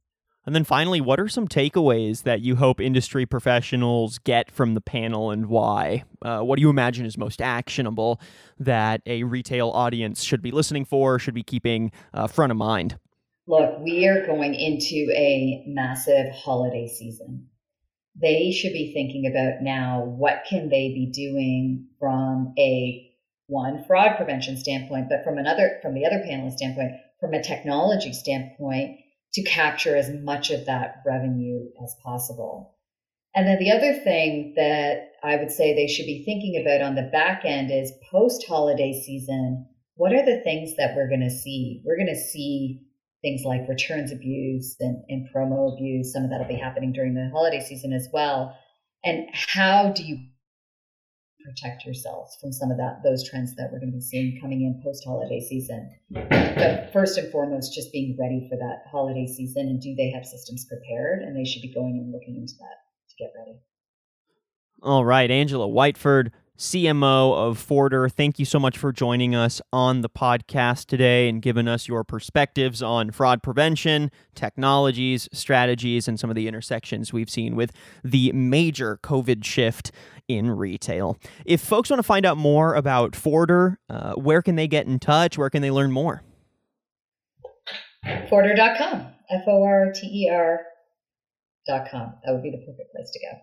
and 0.49 0.55
then 0.55 0.65
finally, 0.65 1.03
what 1.03 1.21
are 1.21 1.29
some 1.29 1.47
takeaways 1.47 2.23
that 2.23 2.41
you 2.41 2.57
hope 2.57 2.81
industry 2.81 3.27
professionals 3.27 4.19
get 4.19 4.51
from 4.51 4.73
the 4.73 4.81
panel 4.81 5.31
and 5.31 5.45
why? 5.45 6.05
Uh, 6.23 6.41
what 6.41 6.57
do 6.57 6.63
you 6.63 6.71
imagine 6.71 7.05
is 7.05 7.19
most 7.19 7.43
actionable 7.43 8.19
that 8.59 9.03
a 9.05 9.25
retail 9.25 9.69
audience 9.69 10.23
should 10.23 10.41
be 10.41 10.51
listening 10.51 10.87
for, 10.87 11.19
should 11.19 11.35
be 11.35 11.43
keeping 11.43 11.93
uh, 12.15 12.27
front 12.27 12.51
of 12.51 12.57
mind? 12.57 12.99
Look, 13.47 13.79
we 13.81 14.07
are 14.07 14.25
going 14.25 14.55
into 14.55 15.13
a 15.15 15.65
massive 15.67 16.33
holiday 16.33 16.89
season. 16.89 17.49
They 18.19 18.51
should 18.51 18.73
be 18.73 18.95
thinking 18.95 19.31
about 19.31 19.63
now 19.63 20.03
what 20.03 20.47
can 20.49 20.71
they 20.71 20.95
be 20.95 21.13
doing 21.13 21.89
from 22.01 22.55
a 22.59 23.07
one 23.49 23.85
fraud 23.87 24.17
prevention 24.17 24.57
standpoint, 24.57 25.11
but 25.11 25.25
from 25.25 25.37
another 25.37 25.79
from 25.83 25.93
the 25.93 26.07
other 26.07 26.25
panelist 26.27 26.55
standpoint, 26.55 26.93
from 27.21 27.35
a 27.35 27.43
technology 27.43 28.15
standpoint 28.15 29.01
to 29.35 29.43
capture 29.43 29.97
as 29.97 30.11
much 30.11 30.51
of 30.51 30.67
that 30.67 31.03
revenue 31.07 31.67
as 31.83 31.95
possible. 32.03 32.75
And 33.35 33.47
then 33.47 33.59
the 33.59 33.71
other 33.71 33.93
thing 33.93 34.55
that 34.57 35.13
I 35.23 35.37
would 35.37 35.51
say 35.51 35.75
they 35.75 35.87
should 35.87 36.07
be 36.07 36.25
thinking 36.25 36.61
about 36.61 36.81
on 36.81 36.95
the 36.95 37.11
back 37.13 37.43
end 37.45 37.71
is 37.71 37.93
post 38.11 38.45
holiday 38.49 39.01
season, 39.05 39.67
what 39.95 40.13
are 40.13 40.25
the 40.25 40.41
things 40.43 40.77
that 40.77 40.97
we're 40.97 41.09
going 41.09 41.29
to 41.29 41.31
see? 41.31 41.83
We're 41.85 41.97
going 41.97 42.09
to 42.09 42.17
see 42.17 42.81
things 43.23 43.43
like 43.45 43.69
returns 43.69 44.13
abuse 44.13 44.77
and, 44.81 45.03
and 45.09 45.29
promo 45.35 45.75
abuse. 45.75 46.13
Some 46.13 46.25
of 46.25 46.31
that 46.31 46.39
will 46.39 46.49
be 46.49 46.55
happening 46.55 46.93
during 46.93 47.15
the 47.15 47.31
holiday 47.33 47.61
season 47.61 47.93
as 47.93 48.09
well. 48.13 48.57
And 49.05 49.29
how 49.33 49.91
do 49.91 50.05
you 50.05 50.19
protect 51.45 51.85
yourselves 51.85 52.37
from 52.41 52.53
some 52.53 52.71
of 52.71 52.77
that 52.79 53.01
those 53.05 53.29
trends 53.29 53.55
that 53.57 53.71
we're 53.73 53.79
going 53.79 53.93
to 53.93 53.97
be 53.97 54.01
seeing 54.01 54.41
coming 54.41 54.63
in 54.63 54.81
post 54.83 55.05
holiday 55.05 55.41
season. 55.41 55.91
But 56.11 56.91
first 56.93 57.19
and 57.19 57.31
foremost, 57.31 57.75
just 57.75 57.93
being 57.93 58.17
ready 58.19 58.47
for 58.51 58.57
that 58.57 58.83
holiday 58.91 59.27
season 59.27 59.69
and 59.69 59.81
do 59.81 59.95
they 59.95 60.11
have 60.11 60.25
systems 60.25 60.67
prepared? 60.67 61.23
And 61.23 61.37
they 61.37 61.49
should 61.49 61.63
be 61.63 61.73
going 61.73 61.99
and 61.99 62.13
looking 62.13 62.37
into 62.37 62.55
that 62.59 62.79
to 63.11 63.17
get 63.19 63.33
ready. 63.39 63.59
All 64.83 65.05
right, 65.05 65.31
Angela 65.31 65.67
Whiteford, 65.67 66.31
CMO 66.59 67.37
of 67.37 67.59
Forter. 67.59 68.09
Thank 68.09 68.41
you 68.41 68.45
so 68.45 68.59
much 68.59 68.77
for 68.77 68.93
joining 68.93 69.35
us 69.35 69.61
on 69.73 70.01
the 70.01 70.09
podcast 70.09 70.87
today 70.87 71.29
and 71.29 71.41
giving 71.41 71.69
us 71.69 71.87
your 71.87 72.03
perspectives 72.03 72.83
on 72.83 73.13
fraud 73.13 73.45
prevention, 73.45 74.11
technologies, 74.35 75.29
strategies, 75.33 76.09
and 76.09 76.19
some 76.19 76.31
of 76.31 76.37
the 76.37 76.49
intersections 76.49 77.13
we've 77.13 77.31
seen 77.31 77.55
with 77.55 77.73
the 78.03 78.33
major 78.33 78.99
COVID 79.05 79.45
shift 79.45 79.93
in 80.29 80.51
retail. 80.51 81.19
If 81.45 81.61
folks 81.61 81.91
want 81.91 81.99
to 81.99 82.05
find 82.05 82.25
out 82.25 82.37
more 82.37 82.75
about 82.75 83.17
Forter, 83.17 83.79
uh, 83.89 84.15
where 84.15 84.43
can 84.43 84.57
they 84.57 84.69
get 84.69 84.87
in 84.87 84.99
touch? 84.99 85.37
Where 85.39 85.51
can 85.51 85.63
they 85.63 85.71
learn 85.71 85.91
more? 85.91 86.23
Forter.com. 88.29 89.07
F 89.31 89.43
O 89.47 89.63
R 89.63 89.93
T 89.93 90.07
E 90.07 90.31
R.com. 90.31 92.15
That 92.25 92.33
would 92.33 92.43
be 92.43 92.51
the 92.51 92.59
perfect 92.59 92.95
place 92.95 93.11
to 93.11 93.19
go. 93.21 93.39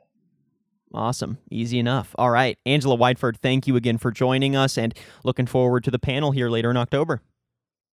Awesome. 0.97 1.37
Easy 1.51 1.77
enough. 1.77 2.15
All 2.17 2.29
right. 2.31 2.57
Angela 2.65 2.97
Whiteford, 2.97 3.37
thank 3.37 3.67
you 3.67 3.75
again 3.75 3.97
for 3.97 4.11
joining 4.11 4.55
us 4.55 4.77
and 4.77 4.97
looking 5.23 5.45
forward 5.45 5.83
to 5.83 5.91
the 5.91 5.99
panel 5.99 6.31
here 6.31 6.49
later 6.49 6.71
in 6.71 6.77
October. 6.77 7.21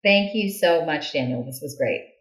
Thank 0.05 0.35
you 0.35 0.51
so 0.51 0.85
much, 0.85 1.13
Daniel. 1.13 1.45
This 1.45 1.61
was 1.63 1.77
great. 1.77 2.12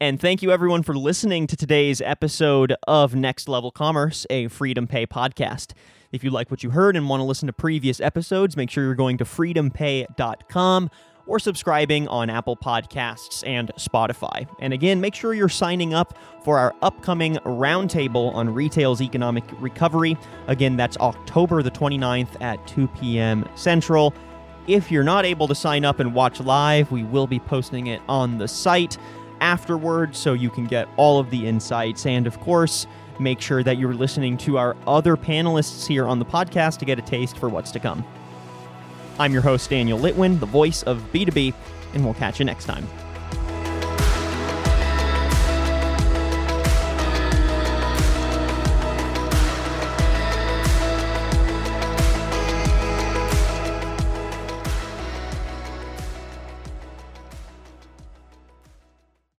And 0.00 0.20
thank 0.20 0.42
you, 0.42 0.50
everyone, 0.50 0.82
for 0.82 0.96
listening 0.96 1.46
to 1.46 1.56
today's 1.56 2.00
episode 2.00 2.74
of 2.88 3.14
Next 3.14 3.48
Level 3.48 3.70
Commerce, 3.70 4.26
a 4.28 4.46
FreedomPay 4.46 5.06
podcast. 5.06 5.72
If 6.10 6.24
you 6.24 6.30
like 6.30 6.50
what 6.50 6.64
you 6.64 6.70
heard 6.70 6.96
and 6.96 7.08
want 7.08 7.20
to 7.20 7.24
listen 7.24 7.46
to 7.46 7.52
previous 7.52 8.00
episodes, 8.00 8.56
make 8.56 8.70
sure 8.70 8.82
you're 8.82 8.96
going 8.96 9.18
to 9.18 9.24
freedompay.com 9.24 10.90
or 11.26 11.38
subscribing 11.38 12.08
on 12.08 12.28
Apple 12.28 12.56
Podcasts 12.56 13.46
and 13.46 13.70
Spotify. 13.78 14.48
And 14.58 14.72
again, 14.72 15.00
make 15.00 15.14
sure 15.14 15.32
you're 15.32 15.48
signing 15.48 15.94
up 15.94 16.18
for 16.44 16.58
our 16.58 16.74
upcoming 16.82 17.36
roundtable 17.36 18.34
on 18.34 18.52
retail's 18.52 19.00
economic 19.00 19.44
recovery. 19.60 20.18
Again, 20.48 20.76
that's 20.76 20.96
October 20.96 21.62
the 21.62 21.70
29th 21.70 22.42
at 22.42 22.66
2 22.66 22.88
p.m. 22.88 23.48
Central. 23.54 24.12
If 24.66 24.90
you're 24.90 25.04
not 25.04 25.24
able 25.24 25.46
to 25.46 25.54
sign 25.54 25.84
up 25.84 26.00
and 26.00 26.14
watch 26.14 26.40
live, 26.40 26.90
we 26.90 27.04
will 27.04 27.28
be 27.28 27.38
posting 27.38 27.86
it 27.86 28.02
on 28.08 28.38
the 28.38 28.48
site 28.48 28.98
afterwards 29.44 30.16
so 30.18 30.32
you 30.32 30.48
can 30.48 30.64
get 30.64 30.88
all 30.96 31.18
of 31.18 31.28
the 31.28 31.46
insights. 31.46 32.06
And 32.06 32.26
of 32.26 32.40
course, 32.40 32.86
make 33.20 33.42
sure 33.42 33.62
that 33.62 33.76
you're 33.76 33.94
listening 33.94 34.38
to 34.38 34.56
our 34.56 34.74
other 34.86 35.16
panelists 35.16 35.86
here 35.86 36.06
on 36.06 36.18
the 36.18 36.24
podcast 36.24 36.78
to 36.78 36.86
get 36.86 36.98
a 36.98 37.02
taste 37.02 37.36
for 37.36 37.50
what's 37.50 37.70
to 37.72 37.78
come. 37.78 38.04
I'm 39.18 39.32
your 39.32 39.42
host, 39.42 39.68
Daniel 39.68 39.98
Litwin, 39.98 40.40
the 40.40 40.46
voice 40.46 40.82
of 40.84 40.98
B2B, 41.12 41.54
and 41.92 42.04
we'll 42.04 42.14
catch 42.14 42.38
you 42.38 42.46
next 42.46 42.64
time. 42.64 42.88